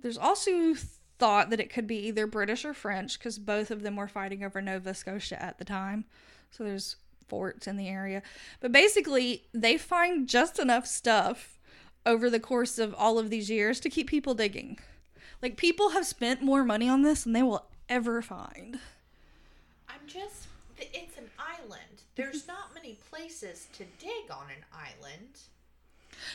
There's 0.00 0.18
also 0.18 0.74
thought 1.18 1.50
that 1.50 1.60
it 1.60 1.72
could 1.72 1.86
be 1.86 2.06
either 2.06 2.26
British 2.26 2.64
or 2.64 2.74
French 2.74 3.18
because 3.18 3.38
both 3.38 3.70
of 3.70 3.82
them 3.82 3.96
were 3.96 4.08
fighting 4.08 4.44
over 4.44 4.60
Nova 4.60 4.94
Scotia 4.94 5.42
at 5.42 5.58
the 5.58 5.64
time. 5.64 6.04
So 6.50 6.64
there's 6.64 6.96
forts 7.28 7.66
in 7.66 7.76
the 7.76 7.88
area. 7.88 8.22
But 8.60 8.72
basically, 8.72 9.44
they 9.52 9.76
find 9.76 10.28
just 10.28 10.58
enough 10.58 10.86
stuff 10.86 11.58
over 12.04 12.30
the 12.30 12.40
course 12.40 12.78
of 12.78 12.94
all 12.94 13.18
of 13.18 13.30
these 13.30 13.50
years 13.50 13.80
to 13.80 13.90
keep 13.90 14.08
people 14.08 14.34
digging. 14.34 14.78
Like, 15.42 15.56
people 15.56 15.90
have 15.90 16.06
spent 16.06 16.42
more 16.42 16.64
money 16.64 16.88
on 16.88 17.02
this 17.02 17.24
than 17.24 17.32
they 17.32 17.42
will 17.42 17.66
ever 17.88 18.22
find. 18.22 18.78
I'm 19.88 20.06
just, 20.06 20.46
it's 20.78 21.18
an 21.18 21.28
island. 21.38 22.02
There's 22.14 22.46
not 22.48 22.74
many 22.74 22.96
places 23.10 23.66
to 23.74 23.84
dig 23.98 24.30
on 24.30 24.46
an 24.56 24.64
island. 24.72 25.40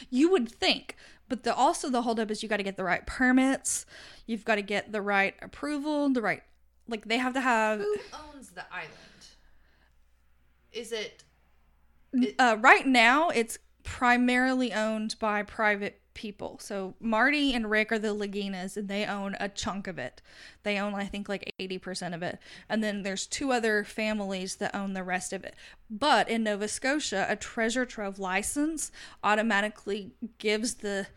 You 0.10 0.30
would 0.32 0.50
think, 0.50 0.96
but 1.32 1.44
the 1.44 1.56
also 1.56 1.90
the 1.90 2.02
holdup 2.02 2.30
is 2.30 2.44
you 2.44 2.50
got 2.50 2.58
to 2.58 2.64
get 2.64 2.76
the 2.76 2.84
right 2.84 3.08
permits. 3.08 3.86
You've 4.26 4.44
got 4.44 4.56
to 4.56 4.62
get 4.62 4.92
the 4.92 5.02
right 5.02 5.34
approval, 5.42 6.10
the 6.10 6.22
right 6.22 6.44
like 6.90 7.06
they 7.06 7.20
have 7.20 7.34
to 7.36 7.40
have. 7.40 7.80
Who 7.80 7.96
owns 8.36 8.50
the 8.50 8.66
island? 8.70 8.92
Is 10.74 10.92
it. 10.92 11.24
Uh, 12.38 12.58
right 12.60 12.86
now, 12.86 13.30
it's 13.30 13.58
primarily 13.84 14.74
owned 14.74 15.16
by 15.20 15.44
private 15.44 16.02
people. 16.14 16.60
So 16.60 16.96
Marty 17.00 17.54
and 17.54 17.72
Rick 17.72 17.94
are 17.94 18.00
the 18.00 18.14
Laginas, 18.14 18.76
and 18.76 18.90
they 18.90 19.06
own 19.06 19.38
a 19.40 19.48
chunk 19.48 19.88
of 19.88 19.98
it. 19.98 20.22
They 20.64 20.78
own, 20.78 20.94
I 20.94 21.06
think, 21.06 21.30
like 21.30 21.54
eighty 21.60 21.78
percent 21.78 22.14
of 22.14 22.22
it, 22.22 22.40
and 22.68 22.84
then 22.84 23.04
there's 23.04 23.26
two 23.26 23.54
other 23.54 23.86
families 23.86 24.58
that 24.58 24.76
own 24.76 24.92
the 24.92 25.04
rest 25.06 25.32
of 25.32 25.46
it. 25.46 25.56
But 25.90 26.28
in 26.28 26.44
Nova 26.44 26.68
Scotia, 26.68 27.26
a 27.30 27.38
treasure 27.38 27.86
trove 27.86 28.20
license 28.20 28.92
automatically 29.24 30.12
gives 30.38 30.74
the 30.74 31.08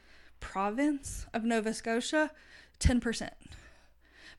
province 0.45 1.27
of 1.33 1.43
Nova 1.43 1.73
Scotia 1.73 2.31
ten 2.79 3.01
percent. 3.01 3.33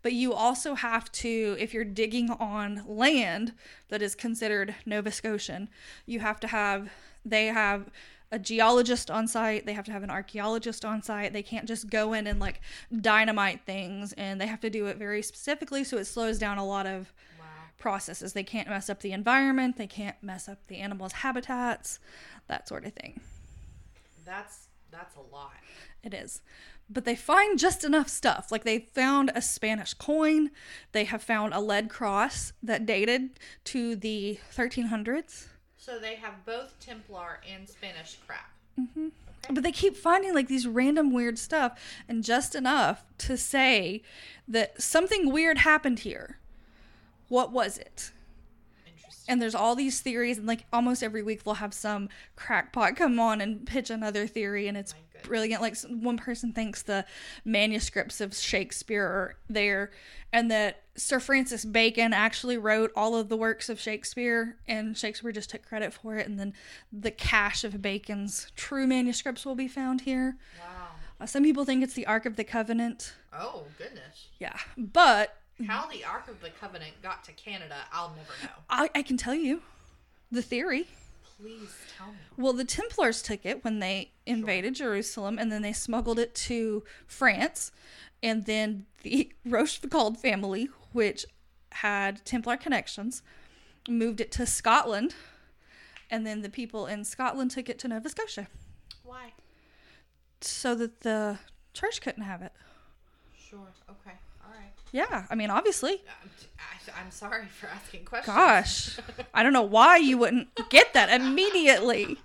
But 0.03 0.13
you 0.13 0.33
also 0.33 0.75
have 0.75 1.11
to, 1.13 1.57
if 1.59 1.73
you're 1.73 1.83
digging 1.83 2.29
on 2.29 2.83
land 2.87 3.53
that 3.89 4.03
is 4.03 4.13
considered 4.13 4.75
Nova 4.85 5.11
Scotian, 5.11 5.67
you 6.05 6.19
have 6.19 6.39
to 6.41 6.47
have, 6.47 6.91
they 7.25 7.47
have 7.47 7.89
a 8.31 8.37
geologist 8.37 9.09
on 9.09 9.27
site, 9.27 9.65
they 9.65 9.73
have 9.73 9.85
to 9.85 9.91
have 9.91 10.03
an 10.03 10.11
archaeologist 10.11 10.85
on 10.85 11.01
site. 11.01 11.33
They 11.33 11.41
can't 11.41 11.67
just 11.67 11.89
go 11.89 12.13
in 12.13 12.27
and 12.27 12.39
like 12.39 12.61
dynamite 13.01 13.65
things, 13.65 14.13
and 14.13 14.39
they 14.39 14.45
have 14.47 14.61
to 14.61 14.69
do 14.69 14.85
it 14.85 14.97
very 14.97 15.23
specifically, 15.23 15.83
so 15.83 15.97
it 15.97 16.05
slows 16.05 16.37
down 16.37 16.59
a 16.59 16.65
lot 16.65 16.85
of 16.85 17.11
Wow. 17.39 17.45
processes. 17.79 18.33
They 18.33 18.43
can't 18.43 18.69
mess 18.69 18.91
up 18.91 18.99
the 18.99 19.11
environment, 19.11 19.77
they 19.77 19.87
can't 19.87 20.21
mess 20.21 20.47
up 20.47 20.67
the 20.67 20.77
animals' 20.77 21.13
habitats, 21.13 21.99
that 22.47 22.67
sort 22.67 22.85
of 22.85 22.93
thing. 22.93 23.21
That's. 24.23 24.67
That's 24.91 25.17
a 25.17 25.35
lot. 25.35 25.51
It 26.05 26.13
is. 26.13 26.41
But 26.87 27.03
they 27.03 27.15
find 27.15 27.57
just 27.57 27.83
enough 27.83 28.09
stuff. 28.09 28.51
Like 28.51 28.63
they 28.63 28.79
found 28.79 29.31
a 29.33 29.41
Spanish 29.41 29.95
coin. 29.95 30.51
They 30.91 31.05
have 31.05 31.23
found 31.23 31.53
a 31.53 31.59
lead 31.59 31.89
cross 31.89 32.53
that 32.61 32.85
dated 32.85 33.39
to 33.65 33.95
the 33.95 34.39
1300s. 34.55 35.47
So 35.77 35.97
they 35.99 36.15
have 36.15 36.45
both 36.45 36.79
Templar 36.79 37.39
and 37.51 37.67
Spanish 37.67 38.17
crap. 38.25 38.51
Mm-hmm. 38.79 39.07
But 39.51 39.63
they 39.63 39.71
keep 39.71 39.95
finding 39.95 40.33
like 40.33 40.47
these 40.47 40.67
random 40.67 41.11
weird 41.11 41.39
stuff 41.39 41.79
and 42.07 42.23
just 42.23 42.55
enough 42.55 43.03
to 43.19 43.35
say 43.35 44.03
that 44.47 44.81
something 44.81 45.31
weird 45.31 45.59
happened 45.59 45.99
here. 45.99 46.37
What 47.29 47.51
was 47.51 47.77
it? 47.77 48.11
And 49.27 49.41
there's 49.41 49.55
all 49.55 49.75
these 49.75 50.01
theories, 50.01 50.38
and 50.38 50.45
like 50.45 50.65
almost 50.71 51.01
every 51.01 51.23
week 51.23 51.43
they'll 51.43 51.55
have 51.55 51.73
some 51.73 52.09
crackpot 52.35 52.95
come 52.95 53.19
on 53.19 53.41
and 53.41 53.65
pitch 53.65 53.89
another 53.89 54.27
theory, 54.27 54.67
and 54.67 54.77
it's 54.77 54.93
goodness. 54.93 55.27
brilliant. 55.27 55.61
Like 55.61 55.75
one 55.89 56.17
person 56.17 56.53
thinks 56.53 56.83
the 56.83 57.05
manuscripts 57.43 58.21
of 58.21 58.35
Shakespeare 58.35 59.03
are 59.03 59.35
there, 59.49 59.91
and 60.31 60.51
that 60.51 60.83
Sir 60.95 61.19
Francis 61.19 61.65
Bacon 61.65 62.13
actually 62.13 62.57
wrote 62.57 62.91
all 62.95 63.15
of 63.15 63.29
the 63.29 63.38
works 63.38 63.67
of 63.67 63.79
Shakespeare, 63.79 64.57
and 64.67 64.97
Shakespeare 64.97 65.31
just 65.31 65.49
took 65.49 65.65
credit 65.65 65.93
for 65.93 66.15
it. 66.17 66.27
And 66.27 66.39
then 66.39 66.53
the 66.91 67.11
cache 67.11 67.63
of 67.63 67.81
Bacon's 67.81 68.51
true 68.55 68.85
manuscripts 68.85 69.45
will 69.45 69.55
be 69.55 69.67
found 69.67 70.01
here. 70.01 70.38
Wow. 70.59 70.88
Uh, 71.19 71.25
some 71.25 71.43
people 71.43 71.65
think 71.65 71.83
it's 71.83 71.93
the 71.93 72.05
Ark 72.05 72.25
of 72.25 72.35
the 72.35 72.43
Covenant. 72.43 73.13
Oh, 73.33 73.63
goodness. 73.77 74.27
Yeah, 74.39 74.57
but 74.77 75.38
Mm-hmm. 75.55 75.71
How 75.71 75.87
the 75.87 76.03
Ark 76.03 76.27
of 76.27 76.41
the 76.41 76.49
Covenant 76.49 76.93
got 77.01 77.23
to 77.25 77.31
Canada, 77.33 77.75
I'll 77.93 78.09
never 78.09 78.33
know. 78.43 78.59
I, 78.69 78.89
I 78.93 79.01
can 79.01 79.15
tell 79.15 79.35
you 79.35 79.61
the 80.31 80.41
theory. 80.41 80.87
Please 81.39 81.73
tell 81.97 82.07
me. 82.07 82.17
Well, 82.37 82.53
the 82.53 82.65
Templars 82.65 83.21
took 83.21 83.45
it 83.45 83.63
when 83.63 83.79
they 83.79 84.11
invaded 84.25 84.75
Jerusalem, 84.75 85.37
and 85.39 85.51
then 85.51 85.61
they 85.61 85.71
smuggled 85.73 86.19
it 86.19 86.35
to 86.35 86.83
France, 87.07 87.71
and 88.21 88.45
then 88.45 88.85
the 89.03 89.31
Rochefoucauld 89.47 90.17
family, 90.17 90.69
which 90.91 91.25
had 91.71 92.23
Templar 92.25 92.57
connections, 92.57 93.21
moved 93.87 94.19
it 94.19 94.31
to 94.33 94.45
Scotland, 94.45 95.15
and 96.09 96.25
then 96.27 96.41
the 96.41 96.49
people 96.49 96.85
in 96.85 97.03
Scotland 97.03 97.51
took 97.51 97.69
it 97.69 97.79
to 97.79 97.87
Nova 97.87 98.09
Scotia, 98.09 98.47
Why? 99.03 99.33
so 100.41 100.75
that 100.75 101.01
the 101.01 101.39
church 101.73 102.01
couldn't 102.01 102.23
have 102.23 102.41
it. 102.41 102.51
Sure. 103.37 103.67
Okay. 103.89 104.15
Yeah, 104.95 105.25
I 105.29 105.36
mean, 105.36 105.49
obviously. 105.49 106.01
I'm, 106.23 106.29
I'm 106.97 107.12
sorry 107.12 107.47
for 107.47 107.67
asking 107.67 108.05
questions. 108.05 108.34
Gosh, 108.34 108.97
I 109.34 109.43
don't 109.43 109.51
know 109.51 109.62
why 109.62 109.97
you 109.97 110.17
wouldn't 110.17 110.47
get 110.69 110.93
that 110.93 111.10
immediately, 111.10 112.17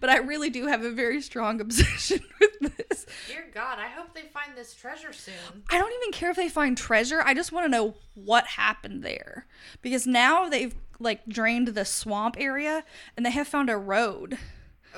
but 0.00 0.10
I 0.10 0.16
really 0.16 0.50
do 0.50 0.66
have 0.66 0.82
a 0.82 0.90
very 0.90 1.22
strong 1.22 1.60
obsession 1.60 2.18
with 2.40 2.76
this. 2.76 3.06
Dear 3.28 3.46
God, 3.54 3.78
I 3.78 3.86
hope 3.86 4.14
they 4.14 4.22
find 4.22 4.56
this 4.56 4.74
treasure 4.74 5.12
soon. 5.12 5.62
I 5.70 5.78
don't 5.78 5.92
even 6.02 6.10
care 6.10 6.30
if 6.30 6.36
they 6.36 6.48
find 6.48 6.76
treasure. 6.76 7.22
I 7.24 7.34
just 7.34 7.52
want 7.52 7.66
to 7.66 7.70
know 7.70 7.94
what 8.16 8.48
happened 8.48 9.04
there. 9.04 9.46
Because 9.80 10.04
now 10.04 10.48
they've 10.48 10.74
like 10.98 11.24
drained 11.28 11.68
the 11.68 11.84
swamp 11.84 12.34
area 12.36 12.82
and 13.16 13.24
they 13.24 13.30
have 13.30 13.46
found 13.46 13.70
a 13.70 13.76
road. 13.76 14.38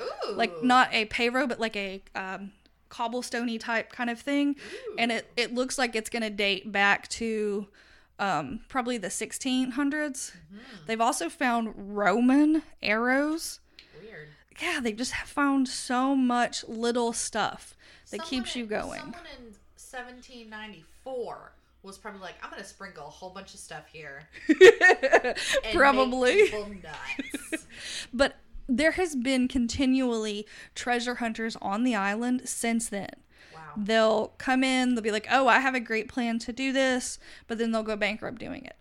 Ooh. 0.01 0.31
Like 0.31 0.63
not 0.63 0.91
a 0.91 1.05
pay 1.05 1.29
road, 1.29 1.49
but 1.49 1.59
like 1.59 1.75
a 1.75 2.01
um 2.15 2.51
cobblestoney 2.89 3.57
type 3.57 3.91
kind 3.91 4.09
of 4.09 4.19
thing. 4.19 4.55
And 4.97 5.11
it, 5.11 5.31
it 5.35 5.53
looks 5.53 5.77
like 5.77 5.95
it's 5.95 6.09
gonna 6.09 6.29
date 6.29 6.71
back 6.71 7.07
to 7.09 7.67
um 8.19 8.61
probably 8.69 8.97
the 8.97 9.09
sixteen 9.09 9.71
hundreds. 9.71 10.31
They've 10.85 11.01
also 11.01 11.29
found 11.29 11.73
Roman 11.97 12.63
arrows. 12.81 13.59
weird. 14.01 14.29
Yeah, 14.61 14.79
they 14.81 14.93
just 14.93 15.11
have 15.11 15.27
found 15.27 15.67
so 15.67 16.15
much 16.15 16.63
little 16.67 17.11
stuff 17.11 17.75
that 18.11 18.21
Someone 18.21 18.27
keeps 18.29 18.55
you 18.55 18.63
in- 18.63 18.69
going. 18.69 18.99
Someone 19.01 19.19
in 19.37 19.45
1794 19.77 21.51
was 21.83 21.97
probably 21.97 22.21
like, 22.21 22.35
I'm 22.43 22.49
going 22.49 22.61
to 22.61 22.67
sprinkle 22.67 23.05
a 23.05 23.09
whole 23.09 23.29
bunch 23.29 23.53
of 23.53 23.59
stuff 23.59 23.83
here. 23.91 24.23
Probably. 25.73 26.51
But 28.13 28.35
there 28.67 28.91
has 28.91 29.15
been 29.15 29.47
continually 29.47 30.45
treasure 30.73 31.15
hunters 31.15 31.55
on 31.61 31.83
the 31.83 31.95
island 31.95 32.41
since 32.45 32.89
then. 32.89 33.09
Wow. 33.53 33.61
They'll 33.77 34.27
come 34.37 34.63
in, 34.63 34.95
they'll 34.95 35.03
be 35.03 35.11
like, 35.11 35.27
"Oh, 35.29 35.47
I 35.47 35.59
have 35.59 35.75
a 35.75 35.79
great 35.79 36.07
plan 36.07 36.39
to 36.39 36.53
do 36.53 36.71
this," 36.71 37.19
but 37.47 37.57
then 37.57 37.71
they'll 37.71 37.83
go 37.83 37.95
bankrupt 37.95 38.39
doing 38.39 38.65
it. 38.65 38.75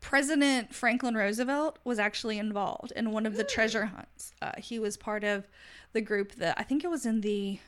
President 0.00 0.74
Franklin 0.74 1.14
Roosevelt 1.14 1.78
was 1.84 1.98
actually 1.98 2.38
involved 2.38 2.92
in 2.96 3.10
one 3.12 3.26
of 3.26 3.36
the 3.36 3.44
treasure 3.44 3.86
hunts. 3.86 4.32
Uh, 4.40 4.52
he 4.58 4.78
was 4.78 4.96
part 4.96 5.24
of 5.24 5.46
the 5.92 6.00
group 6.00 6.36
that 6.36 6.58
I 6.58 6.62
think 6.62 6.84
it 6.84 6.90
was 6.90 7.04
in 7.04 7.20
the 7.20 7.58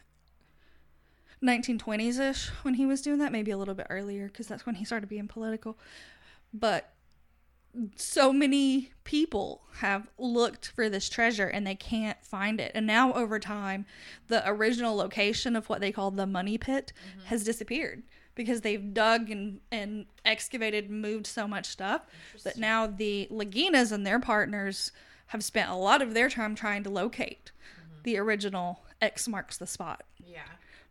1920s 1.43 2.19
ish 2.19 2.49
when 2.63 2.75
he 2.75 2.87
was 2.87 3.03
doing 3.03 3.19
that, 3.19 3.33
maybe 3.33 3.51
a 3.51 3.59
little 3.59 3.75
bit 3.75 3.87
earlier 3.91 4.29
because 4.29 4.47
that's 4.47 4.65
when 4.65 4.77
he 4.77 4.85
started 4.85 5.09
being 5.09 5.29
political. 5.29 5.77
But 6.55 6.93
so 7.97 8.33
many 8.33 8.91
people 9.05 9.63
have 9.77 10.09
looked 10.19 10.69
for 10.69 10.89
this 10.89 11.09
treasure 11.09 11.47
and 11.47 11.67
they 11.67 11.75
can't 11.75 12.23
find 12.25 12.61
it. 12.61 12.73
And 12.75 12.87
now, 12.87 13.13
over 13.15 13.39
time, 13.39 13.87
the 14.29 14.47
original 14.49 14.95
location 14.95 15.57
of 15.57 15.69
what 15.69 15.81
they 15.81 15.93
call 15.93 16.11
the 16.11 16.27
money 16.27 16.59
pit 16.59 16.93
mm-hmm. 16.99 17.27
has 17.27 17.45
disappeared 17.45 18.03
because 18.35 18.61
they've 18.61 18.95
dug 18.95 19.31
and, 19.31 19.61
and 19.71 20.07
excavated 20.25 20.89
and 20.89 21.03
moved 21.03 21.27
so 21.27 21.47
much 21.47 21.67
stuff 21.67 22.03
that 22.45 22.57
now 22.57 22.87
the 22.87 23.29
Laginas 23.31 23.93
and 23.93 24.07
their 24.07 24.21
partners 24.21 24.93
have 25.29 25.45
spent 25.45 25.71
a 25.71 25.75
lot 25.75 26.03
of 26.03 26.15
their 26.15 26.29
time 26.29 26.55
trying 26.55 26.83
to 26.83 26.91
locate 26.91 27.53
mm-hmm. 27.79 28.03
the 28.05 28.19
original 28.19 28.83
X 29.01 29.29
marks 29.29 29.57
the 29.57 29.67
spot. 29.67 30.05
Yeah. 30.25 30.41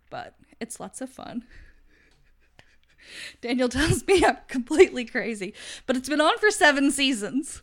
But 0.10 0.36
it's 0.60 0.80
lots 0.80 1.02
of 1.02 1.10
fun. 1.10 1.46
Daniel 3.42 3.70
tells 3.70 4.06
me 4.08 4.24
I'm 4.26 4.38
completely 4.48 5.06
crazy, 5.06 5.54
but 5.86 5.96
it's 5.98 6.10
been 6.10 6.22
on 6.22 6.38
for 6.38 6.52
seven 6.52 6.92
seasons. 6.92 7.62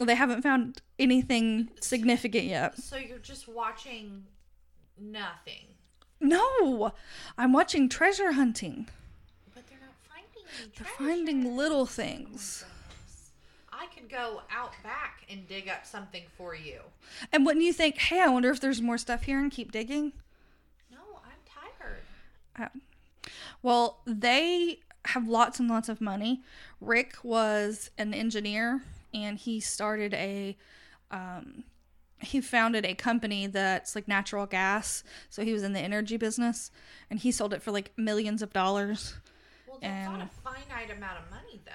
They 0.00 0.14
haven't 0.14 0.42
found 0.42 0.80
anything 0.98 1.70
significant 1.80 2.44
yet. 2.44 2.78
So 2.78 2.96
you're 2.96 3.18
just 3.18 3.48
watching 3.48 4.24
nothing, 5.00 5.66
No, 6.20 6.92
I'm 7.36 7.52
watching 7.52 7.88
treasure 7.88 8.32
hunting. 8.32 8.88
but 9.54 9.64
they're 9.68 9.78
not 9.80 9.94
finding 10.08 10.44
any 10.60 10.70
They're 10.76 10.86
finding 11.08 11.56
little 11.56 11.86
things. 11.86 12.64
I 13.72 13.86
could 13.86 14.08
go 14.08 14.42
out 14.50 14.72
back 14.82 15.24
and 15.30 15.46
dig 15.48 15.68
up 15.68 15.86
something 15.86 16.22
for 16.36 16.54
you. 16.54 16.80
And 17.32 17.44
wouldn't 17.46 17.64
you 17.64 17.72
think, 17.72 17.96
hey, 17.98 18.20
I 18.20 18.28
wonder 18.28 18.50
if 18.50 18.60
there's 18.60 18.82
more 18.82 18.98
stuff 18.98 19.22
here 19.22 19.38
and 19.38 19.50
keep 19.52 19.70
digging? 19.72 20.12
No, 20.92 20.98
I'm 21.24 21.38
tired. 21.46 22.02
Uh, 22.74 22.78
Well, 23.62 24.00
they 24.06 24.80
have 25.06 25.26
lots 25.28 25.58
and 25.58 25.68
lots 25.68 25.88
of 25.88 26.00
money. 26.00 26.42
Rick 26.80 27.16
was 27.22 27.90
an 27.98 28.14
engineer 28.14 28.82
and 29.14 29.38
he 29.38 29.60
started 29.60 30.14
a 30.14 30.56
um, 31.10 31.64
he 32.20 32.40
founded 32.40 32.84
a 32.84 32.94
company 32.94 33.46
that's 33.46 33.94
like 33.94 34.08
natural 34.08 34.44
gas. 34.46 35.04
So 35.30 35.42
he 35.44 35.52
was 35.52 35.62
in 35.62 35.72
the 35.72 35.80
energy 35.80 36.16
business 36.16 36.70
and 37.10 37.18
he 37.20 37.30
sold 37.32 37.54
it 37.54 37.62
for 37.62 37.70
like 37.70 37.92
millions 37.96 38.42
of 38.42 38.52
dollars. 38.52 39.14
Well, 39.66 39.78
that's 39.80 40.08
not 40.10 40.20
a 40.22 40.28
finite 40.42 40.90
amount 40.90 41.18
of 41.24 41.30
money, 41.30 41.60
though. 41.64 41.72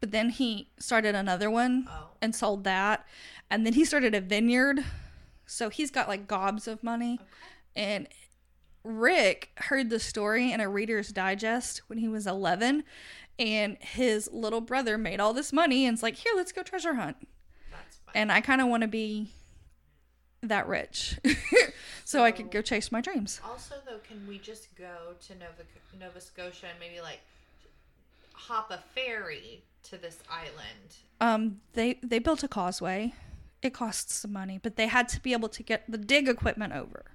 But 0.00 0.10
then 0.10 0.28
he 0.30 0.68
started 0.78 1.14
another 1.14 1.50
one 1.50 1.86
Oh. 1.90 2.08
and 2.20 2.34
sold 2.36 2.64
that. 2.64 3.06
And 3.50 3.64
then 3.64 3.72
he 3.72 3.84
started 3.86 4.14
a 4.14 4.20
vineyard. 4.20 4.84
So 5.46 5.70
he's 5.70 5.90
got 5.90 6.08
like 6.08 6.28
gobs 6.28 6.68
of 6.68 6.82
money. 6.84 7.18
And 7.74 8.06
Rick 8.84 9.50
heard 9.56 9.90
the 9.90 9.98
story 9.98 10.52
in 10.52 10.60
a 10.60 10.68
Reader's 10.68 11.08
Digest 11.08 11.82
when 11.88 11.98
he 11.98 12.06
was 12.06 12.26
11. 12.26 12.84
And 13.38 13.76
his 13.80 14.30
little 14.32 14.60
brother 14.60 14.96
made 14.96 15.18
all 15.18 15.32
this 15.32 15.52
money 15.52 15.86
and 15.86 15.94
it's 15.94 16.02
like, 16.02 16.16
here, 16.16 16.32
let's 16.36 16.52
go 16.52 16.62
treasure 16.62 16.94
hunt. 16.94 17.16
And 18.14 18.30
I 18.30 18.40
kind 18.40 18.60
of 18.60 18.68
want 18.68 18.82
to 18.82 18.88
be 18.88 19.30
that 20.48 20.68
rich 20.68 21.18
so 22.04 22.22
I 22.22 22.30
could 22.30 22.50
go 22.50 22.62
chase 22.62 22.92
my 22.92 23.00
dreams. 23.00 23.40
Also, 23.44 23.76
though, 23.86 23.98
can 24.06 24.24
we 24.28 24.38
just 24.38 24.74
go 24.76 25.14
to 25.26 25.34
Nova 25.34 25.62
Nova 25.98 26.20
Scotia 26.20 26.66
and 26.66 26.78
maybe 26.78 27.00
like 27.00 27.20
hop 28.32 28.70
a 28.70 28.78
ferry 28.94 29.62
to 29.84 29.96
this 29.96 30.18
island? 30.30 30.96
Um, 31.20 31.60
they 31.72 31.98
they 32.02 32.18
built 32.18 32.44
a 32.44 32.48
causeway. 32.48 33.14
It 33.62 33.72
costs 33.72 34.14
some 34.14 34.32
money, 34.32 34.60
but 34.62 34.76
they 34.76 34.88
had 34.88 35.08
to 35.08 35.20
be 35.20 35.32
able 35.32 35.48
to 35.48 35.62
get 35.62 35.90
the 35.90 35.98
dig 35.98 36.28
equipment 36.28 36.74
over. 36.74 37.06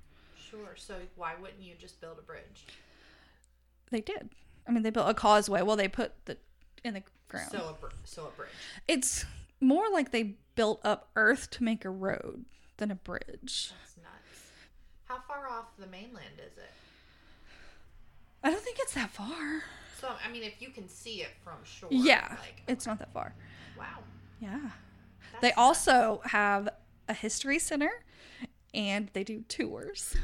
Sure. 0.49 0.75
So 0.75 0.95
why 1.15 1.33
wouldn't 1.41 1.61
you 1.61 1.75
just 1.79 1.99
build 2.01 2.17
a 2.19 2.21
bridge? 2.21 2.65
They 3.91 4.01
did. 4.01 4.29
I 4.67 4.71
mean, 4.71 4.83
they 4.83 4.89
built 4.89 5.09
a 5.09 5.13
causeway. 5.13 5.61
Well, 5.61 5.75
they 5.75 5.87
put 5.87 6.13
the 6.25 6.37
in 6.83 6.93
the 6.93 7.03
ground. 7.27 7.49
So 7.51 7.69
a 7.69 7.73
br- 7.79 7.93
so 8.03 8.27
a 8.27 8.29
bridge. 8.37 8.49
it's 8.87 9.25
more 9.59 9.89
like 9.91 10.11
they 10.11 10.35
built 10.55 10.79
up 10.83 11.09
earth 11.15 11.49
to 11.51 11.63
make 11.63 11.83
a 11.85 11.89
road 11.89 12.45
than 12.77 12.91
a 12.91 12.95
bridge. 12.95 13.71
That's 13.81 13.97
nuts. 13.97 14.41
How 15.05 15.19
far 15.27 15.47
off 15.49 15.65
the 15.77 15.87
mainland 15.87 16.35
is 16.39 16.57
it? 16.57 16.69
I 18.43 18.51
don't 18.51 18.61
think 18.61 18.77
it's 18.79 18.93
that 18.93 19.09
far. 19.09 19.63
So 19.99 20.07
I 20.25 20.31
mean, 20.31 20.43
if 20.43 20.61
you 20.61 20.69
can 20.69 20.87
see 20.87 21.21
it 21.21 21.29
from 21.43 21.55
shore. 21.63 21.89
Yeah, 21.91 22.27
Like 22.39 22.61
it's 22.67 22.85
not 22.87 22.99
that 22.99 23.11
far. 23.11 23.33
wow. 23.77 23.85
Yeah. 24.39 24.59
That's 25.31 25.41
They 25.41 25.47
nuts. 25.49 25.57
also 25.57 26.21
have 26.25 26.69
a 27.09 27.13
history 27.13 27.59
center 27.59 27.89
and 28.73 29.09
they 29.13 29.23
do 29.25 29.41
tours. 29.49 30.15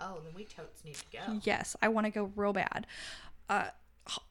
Oh, 0.00 0.20
then 0.24 0.32
we 0.34 0.44
totes 0.44 0.84
need 0.84 0.94
to 0.94 1.04
go. 1.12 1.40
Yes, 1.42 1.76
I 1.82 1.88
want 1.88 2.06
to 2.06 2.10
go 2.10 2.32
real 2.34 2.52
bad. 2.52 2.86
Uh, 3.48 3.68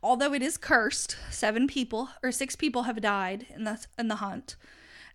although 0.02 0.34
it 0.34 0.42
is 0.42 0.58
cursed, 0.58 1.16
seven 1.30 1.68
people 1.68 2.10
or 2.24 2.32
six 2.32 2.56
people 2.56 2.84
have 2.84 3.02
died 3.02 3.46
in 3.54 3.64
the 3.64 3.86
in 3.98 4.08
the 4.08 4.16
hunt, 4.16 4.56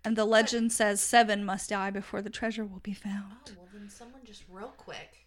and 0.04 0.16
the 0.16 0.24
legend 0.24 0.72
says 0.72 1.00
seven 1.00 1.44
must 1.44 1.70
die 1.70 1.90
before 1.90 2.22
the 2.22 2.30
treasure 2.30 2.64
will 2.64 2.80
be 2.80 2.94
found. 2.94 3.34
Oh 3.48 3.52
well, 3.56 3.68
then 3.72 3.90
someone 3.90 4.22
just 4.24 4.44
real 4.48 4.72
quick 4.76 5.24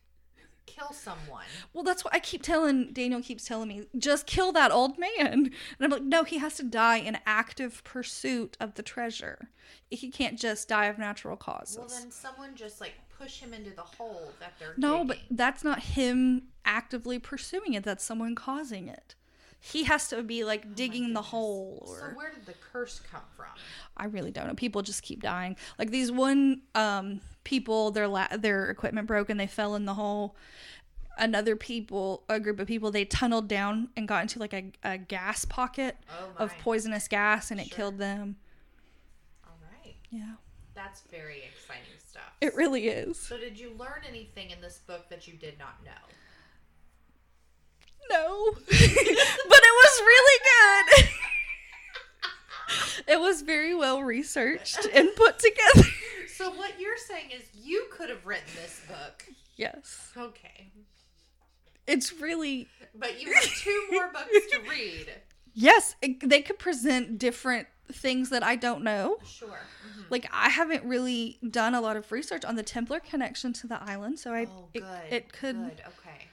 kill 0.78 0.92
someone. 0.92 1.46
Well, 1.74 1.84
that's 1.84 2.06
what 2.06 2.13
I 2.13 2.20
keep 2.20 2.44
telling 2.44 2.92
Daniel. 2.94 3.22
Keeps 3.22 3.46
telling 3.46 3.68
me 3.70 3.88
just 3.98 4.28
kill 4.28 4.52
that 4.52 4.72
old 4.72 5.00
man, 5.00 5.18
and 5.20 5.52
I'm 5.82 5.90
like, 5.90 6.04
no, 6.04 6.24
he 6.24 6.38
has 6.38 6.56
to 6.56 6.63
die 6.63 6.98
in 6.98 7.18
active 7.26 7.84
pursuit 7.84 8.56
of 8.60 8.76
the 8.76 8.84
treasure. 8.84 9.50
He 9.90 10.12
can't 10.12 10.38
just 10.38 10.70
die 10.70 10.86
of 10.86 11.00
natural 11.00 11.36
causes. 11.36 11.78
Well, 11.78 11.88
then 11.88 12.12
someone 12.12 12.56
just 12.56 12.80
like 12.80 12.94
push 13.17 13.39
him 13.39 13.53
into 13.53 13.71
the 13.71 13.82
hole 13.82 14.32
that 14.39 14.53
they're 14.60 14.73
No, 14.77 15.03
digging. 15.03 15.08
but 15.08 15.17
that's 15.38 15.63
not 15.63 15.80
him 15.80 16.43
actively 16.65 17.19
pursuing 17.19 17.73
it. 17.73 17.84
That's 17.84 18.03
someone 18.03 18.36
causing 18.36 18.88
it. 18.88 19.15
He 19.60 19.86
has 19.86 20.08
to 20.10 20.21
be 20.21 20.43
like 20.43 20.75
digging 20.75 21.13
the 21.13 21.21
hole 21.23 21.95
So 21.99 22.06
where 22.15 22.32
did 22.32 22.45
the 22.45 22.53
curse 22.71 23.01
come 23.12 23.23
from? 23.36 23.47
I 23.97 24.06
really 24.06 24.30
don't 24.32 24.47
know. 24.47 24.53
People 24.53 24.84
just 24.84 25.01
keep 25.01 25.21
dying. 25.23 25.58
Like 25.80 25.89
these 25.89 26.12
one 26.12 26.62
um 26.75 27.21
people 27.43 27.89
their 27.91 28.08
la- 28.08 28.38
their 28.38 28.69
equipment 28.69 29.08
broke 29.08 29.30
and 29.32 29.39
they 29.39 29.47
fell 29.47 29.75
in 29.75 29.86
the 29.86 29.95
hole. 29.95 30.36
Another 31.17 31.56
people, 31.56 32.23
a 32.30 32.39
group 32.39 32.60
of 32.60 32.67
people, 32.67 32.91
they 32.91 33.03
tunneled 33.03 33.47
down 33.47 33.89
and 33.97 34.08
got 34.08 34.21
into 34.21 34.38
like 34.38 34.53
a, 34.53 34.71
a 34.84 34.99
gas 34.99 35.43
pocket 35.45 35.97
Oh 36.12 36.30
of 36.43 36.56
poisonous 36.60 37.08
gas 37.08 37.49
and 37.49 37.60
it 37.60 37.67
Sure. 37.67 37.75
killed 37.75 37.97
them. 37.97 38.36
All 39.47 39.58
right, 39.84 39.95
Yeah. 40.12 40.34
that's 40.75 41.01
very 41.10 41.41
exciting. 41.43 41.96
It 42.41 42.56
really 42.56 42.88
is. 42.88 43.17
So, 43.19 43.36
did 43.38 43.60
you 43.60 43.71
learn 43.80 44.02
anything 44.08 44.52
in 44.52 44.62
this 44.62 44.78
book 44.86 45.10
that 45.10 45.28
you 45.28 45.34
did 45.34 45.58
not 45.58 45.84
know? 45.84 45.91
No. 48.12 48.52
but 48.54 48.63
it 48.69 49.76
was 49.82 50.00
really 50.02 50.39
good. 51.00 51.10
it 53.13 53.19
was 53.19 53.41
very 53.41 53.73
well 53.73 54.04
researched 54.04 54.88
and 54.93 55.10
put 55.15 55.39
together. 55.39 55.89
So, 56.36 56.52
what 56.52 56.80
you're 56.80 56.97
saying 56.97 57.32
is 57.32 57.41
you 57.60 57.88
could 57.91 58.10
have 58.10 58.23
written 58.26 58.45
this 58.62 58.82
book. 58.88 59.26
Yes. 59.56 60.12
Okay, 60.15 60.71
It's 61.88 62.13
really 62.13 62.67
but 62.93 63.19
you 63.19 63.34
have 63.34 63.43
two 63.43 63.88
more 63.91 64.12
books 64.13 64.30
to 64.52 64.60
read. 64.69 65.08
yes, 65.56 65.95
it, 66.04 66.30
they 66.30 66.43
could 66.43 66.60
present 66.60 67.17
different 67.17 67.67
things 67.91 68.30
that 68.30 68.43
I 68.43 68.56
don't 68.56 68.84
know. 68.84 69.17
Sure. 69.26 69.60
Mhm. 69.88 70.06
Like 70.10 70.28
I 70.32 70.50
haven't 70.50 70.84
really 70.84 71.38
done 71.50 71.73
a 71.73 71.82
lot 71.82 71.97
of 71.97 72.12
research 72.12 72.43
on 72.45 72.56
the 72.56 72.63
Templar 72.63 73.00
connection 73.00 73.54
to 73.54 73.67
the 73.67 73.82
island, 73.82 74.19
so 74.19 74.34
I 74.34 74.45
Oh, 74.45 74.69
it, 74.73 74.80
good. 74.82 75.13
it 75.13 75.32
could 75.34 75.56
Good. 75.56 75.82
Okay. 75.88 76.28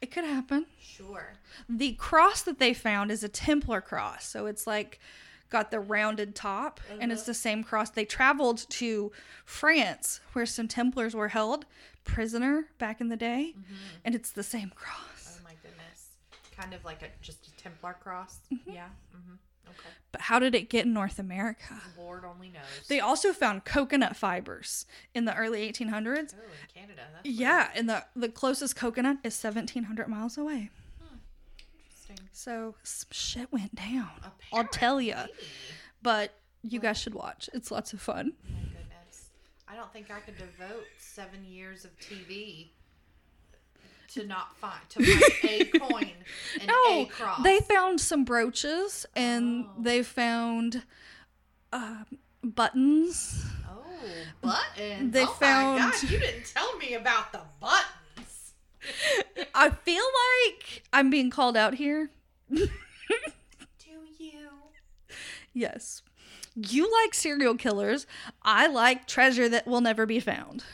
it 0.00 0.10
could 0.10 0.24
happen. 0.24 0.66
Sure. 0.80 1.34
The 1.68 1.94
cross 1.94 2.42
that 2.42 2.58
they 2.58 2.74
found 2.74 3.10
is 3.10 3.24
a 3.24 3.28
Templar 3.28 3.80
cross, 3.80 4.26
so 4.26 4.46
it's 4.46 4.66
like 4.66 5.00
got 5.50 5.70
the 5.70 5.80
rounded 5.80 6.34
top, 6.34 6.78
and 7.00 7.10
it's 7.10 7.22
Uh-huh. 7.22 7.30
the 7.30 7.34
same 7.34 7.64
cross. 7.64 7.88
They 7.90 8.04
traveled 8.04 8.66
to 8.70 9.10
France, 9.46 10.20
where 10.34 10.44
some 10.44 10.68
Templars 10.68 11.14
were 11.14 11.28
held 11.28 11.64
prisoner 12.04 12.66
back 12.78 13.00
in 13.00 13.08
the 13.08 13.16
day, 13.16 13.54
and 14.04 14.14
it's 14.14 14.30
the 14.30 14.42
same 14.42 14.70
cross. 14.70 15.38
Oh 15.40 15.42
my 15.44 15.54
goodness. 15.62 16.10
Kind 16.54 16.74
of 16.74 16.84
like 16.84 17.02
a 17.02 17.08
just 17.22 17.46
a 17.48 17.52
Templar 17.56 17.94
cross. 17.98 18.40
Yeah. 18.66 18.88
Okay. 19.70 19.88
But 20.12 20.22
how 20.22 20.38
did 20.38 20.54
it 20.54 20.70
get 20.70 20.86
in 20.86 20.92
North 20.94 21.18
America? 21.18 21.80
Lord 21.98 22.24
only 22.24 22.48
knows. 22.48 22.62
They 22.88 22.98
also 23.00 23.32
found 23.32 23.64
coconut 23.64 24.16
fibers 24.16 24.86
in 25.14 25.24
the 25.26 25.34
early 25.36 25.70
1800s. 25.70 26.34
oh, 26.34 26.42
in 26.42 26.82
Canada. 26.82 27.02
Yeah, 27.24 27.68
and 27.74 27.88
the 27.88 28.04
the 28.16 28.28
closest 28.28 28.74
coconut 28.76 29.18
is 29.22 29.34
1700 29.42 30.08
miles 30.08 30.38
away. 30.38 30.70
interesting. 31.78 32.28
So 32.32 32.74
some 32.82 33.08
shit 33.10 33.52
went 33.52 33.74
down. 33.74 34.10
I'll 34.52 34.64
tell 34.64 35.00
you. 35.00 35.16
But 36.02 36.34
you 36.62 36.80
guys 36.80 36.98
should 36.98 37.14
watch. 37.14 37.50
It's 37.52 37.70
lots 37.70 37.92
of 37.92 38.00
fun. 38.00 38.32
Oh 38.46 38.50
my 38.54 38.60
goodness. 38.70 39.28
I 39.68 39.76
don't 39.76 39.92
think 39.92 40.10
I 40.10 40.20
could 40.20 40.38
devote 40.38 40.86
seven 40.98 41.44
years 41.44 41.84
of 41.84 41.90
TV 41.98 42.70
to 44.14 44.24
not 44.26 44.56
find 44.56 44.80
to 44.90 45.04
find 45.04 45.62
a 45.62 45.64
coin 45.78 46.10
and 46.60 46.62
a 46.62 46.66
No, 46.66 47.04
cross. 47.06 47.42
they 47.42 47.58
found 47.60 48.00
some 48.00 48.24
brooches 48.24 49.06
and 49.14 49.66
Oh. 49.68 49.82
they 49.82 50.02
found 50.02 50.82
um, 51.72 52.06
buttons. 52.42 53.44
oh 53.68 53.84
buttons. 54.40 55.12
They 55.12 55.24
oh 55.24 55.26
found- 55.26 55.80
My 55.80 55.90
God, 55.90 56.02
you 56.10 56.18
didn't 56.18 56.46
tell 56.54 56.76
me 56.78 56.94
about 56.94 57.32
the 57.32 57.40
buttons. 57.60 58.54
I 59.54 59.70
feel 59.70 60.04
like 60.46 60.82
I'm 60.92 61.10
being 61.10 61.30
called 61.30 61.56
out 61.56 61.74
here. 61.74 62.10
Do 62.50 62.68
you? 64.18 64.48
Yes. 65.52 66.02
You 66.54 66.90
like 67.02 67.12
serial 67.14 67.56
killers. 67.56 68.06
I 68.42 68.66
like 68.68 69.06
treasure 69.06 69.48
that 69.48 69.66
will 69.66 69.80
never 69.80 70.06
be 70.06 70.20
found. 70.20 70.64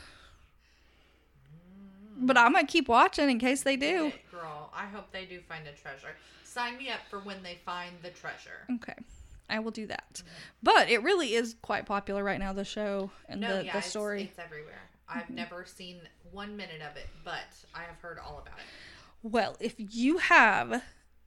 But 2.16 2.38
I'm 2.38 2.52
going 2.52 2.66
to 2.66 2.72
keep 2.72 2.88
watching 2.88 3.30
in 3.30 3.38
case 3.38 3.62
they 3.62 3.76
do. 3.76 4.12
Girl, 4.30 4.70
I 4.74 4.86
hope 4.86 5.10
they 5.12 5.24
do 5.24 5.40
find 5.48 5.66
a 5.66 5.72
treasure. 5.72 6.16
Sign 6.44 6.78
me 6.78 6.88
up 6.90 7.00
for 7.10 7.18
when 7.20 7.42
they 7.42 7.58
find 7.64 7.94
the 8.02 8.10
treasure. 8.10 8.66
Okay. 8.76 8.94
I 9.48 9.58
will 9.58 9.70
do 9.72 9.86
that. 9.88 10.22
But 10.62 10.88
it 10.88 11.02
really 11.02 11.34
is 11.34 11.56
quite 11.60 11.86
popular 11.86 12.24
right 12.24 12.38
now, 12.38 12.52
the 12.52 12.64
show 12.64 13.10
and 13.28 13.40
No, 13.40 13.58
the, 13.58 13.64
yeah, 13.66 13.72
the 13.72 13.82
story. 13.82 14.24
It's, 14.24 14.38
everywhere. 14.38 14.80
I've 15.08 15.28
never 15.28 15.66
seen 15.66 16.00
one 16.32 16.56
minute 16.56 16.80
of 16.80 16.96
it, 16.96 17.08
but 17.24 17.42
I 17.74 17.82
have 17.82 17.98
heard 18.00 18.18
all 18.18 18.38
about 18.38 18.58
it. 18.58 18.64
Well, 19.22 19.56
if 19.60 19.74
you 19.78 20.18
have 20.18 20.82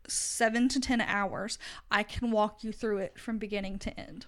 seven 0.08 0.68
to 0.70 0.80
10 0.80 1.02
hours, 1.02 1.60
I 1.92 2.04
can 2.04 2.32
walk 2.32 2.64
you 2.64 2.72
through 2.72 3.00
it 3.00 3.20
from 3.20 3.38
beginning 3.38 3.80
to 3.80 4.00
end. 4.00 4.26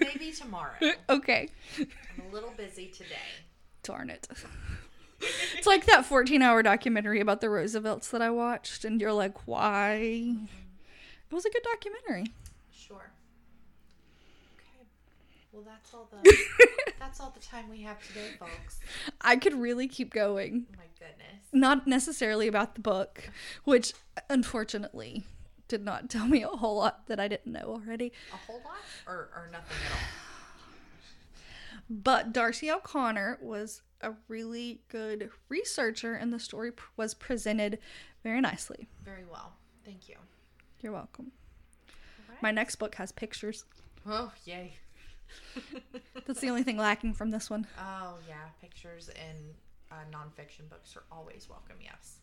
Maybe 0.00 0.32
tomorrow. 0.32 0.74
Okay. 1.08 1.48
I'm 1.78 2.30
a 2.30 2.32
little 2.32 2.52
busy 2.56 2.86
today. 2.88 3.14
Darn 3.82 4.10
it. 4.10 4.26
It's 5.56 5.66
like 5.66 5.86
that 5.86 6.04
14 6.04 6.42
hour 6.42 6.62
documentary 6.62 7.20
about 7.20 7.40
the 7.40 7.50
Roosevelts 7.50 8.10
that 8.10 8.22
I 8.22 8.30
watched, 8.30 8.84
and 8.84 9.00
you're 9.00 9.12
like, 9.12 9.46
why? 9.46 10.36
It 11.30 11.34
was 11.34 11.44
a 11.44 11.50
good 11.50 11.62
documentary. 11.62 12.32
Sure. 12.72 13.10
Okay. 14.56 14.86
Well, 15.52 15.62
that's 15.66 15.92
all 15.94 16.08
the 16.10 16.36
that's 16.98 17.20
all 17.20 17.32
the 17.34 17.44
time 17.44 17.68
we 17.70 17.82
have 17.82 18.04
today, 18.06 18.30
folks. 18.38 18.80
I 19.20 19.36
could 19.36 19.54
really 19.54 19.88
keep 19.88 20.12
going. 20.12 20.66
Oh 20.72 20.76
my 20.78 20.84
goodness. 20.98 21.42
Not 21.52 21.86
necessarily 21.86 22.46
about 22.46 22.74
the 22.74 22.80
book, 22.80 23.30
which 23.64 23.94
unfortunately 24.28 25.24
did 25.68 25.84
not 25.84 26.10
tell 26.10 26.26
me 26.26 26.42
a 26.42 26.48
whole 26.48 26.76
lot 26.76 27.06
that 27.06 27.18
I 27.18 27.28
didn't 27.28 27.52
know 27.52 27.80
already. 27.84 28.12
A 28.32 28.36
whole 28.46 28.60
lot, 28.64 28.76
or 29.06 29.30
or 29.34 29.48
nothing 29.50 29.76
at 29.86 29.92
all. 29.92 29.98
But 31.90 32.32
D'Arcy 32.32 32.70
O'Connor 32.70 33.38
was 33.42 33.82
a 34.04 34.14
really 34.28 34.80
good 34.88 35.30
researcher, 35.48 36.14
and 36.14 36.32
the 36.32 36.38
story 36.38 36.72
p- 36.72 36.82
was 36.96 37.14
presented 37.14 37.78
very 38.22 38.40
nicely. 38.40 38.88
Very 39.04 39.24
well. 39.30 39.52
Thank 39.84 40.08
you. 40.08 40.16
You're 40.80 40.92
welcome. 40.92 41.32
Right. 42.28 42.42
My 42.42 42.50
next 42.50 42.76
book 42.76 42.94
has 42.96 43.10
pictures. 43.12 43.64
Oh 44.06 44.32
yay. 44.44 44.74
That's 46.26 46.40
the 46.40 46.48
only 46.48 46.62
thing 46.62 46.76
lacking 46.76 47.14
from 47.14 47.30
this 47.30 47.48
one. 47.50 47.66
Oh 47.78 48.16
yeah, 48.28 48.34
pictures 48.60 49.08
and 49.08 49.38
uh, 49.90 49.94
nonfiction 50.12 50.68
books 50.68 50.96
are 50.96 51.04
always 51.10 51.48
welcome. 51.48 51.76
Yes. 51.82 52.18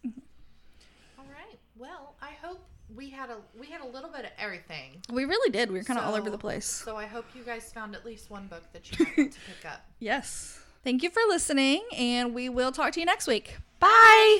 All 1.17 1.25
right. 1.25 1.59
Well, 1.77 2.15
I 2.21 2.31
hope 2.43 2.65
we 2.95 3.09
had 3.09 3.29
a 3.29 3.37
we 3.59 3.67
had 3.67 3.81
a 3.81 3.87
little 3.87 4.09
bit 4.09 4.25
of 4.25 4.31
everything. 4.37 5.01
We 5.11 5.25
really 5.25 5.51
did. 5.51 5.71
We 5.71 5.77
were 5.79 5.83
kind 5.83 5.99
of 5.99 6.05
all 6.05 6.15
over 6.15 6.29
the 6.29 6.37
place. 6.37 6.65
So 6.65 6.95
I 6.97 7.05
hope 7.05 7.25
you 7.35 7.43
guys 7.43 7.71
found 7.73 7.95
at 7.95 8.05
least 8.05 8.29
one 8.29 8.47
book 8.47 8.63
that 8.73 8.91
you 8.91 9.05
might 9.05 9.17
want 9.17 9.31
to 9.33 9.39
pick 9.39 9.71
up. 9.71 9.85
Yes. 9.99 10.60
Thank 10.83 11.03
you 11.03 11.09
for 11.09 11.21
listening, 11.27 11.83
and 11.95 12.33
we 12.33 12.49
will 12.49 12.71
talk 12.71 12.93
to 12.93 12.99
you 12.99 13.05
next 13.05 13.27
week. 13.27 13.57
Bye. 13.79 14.39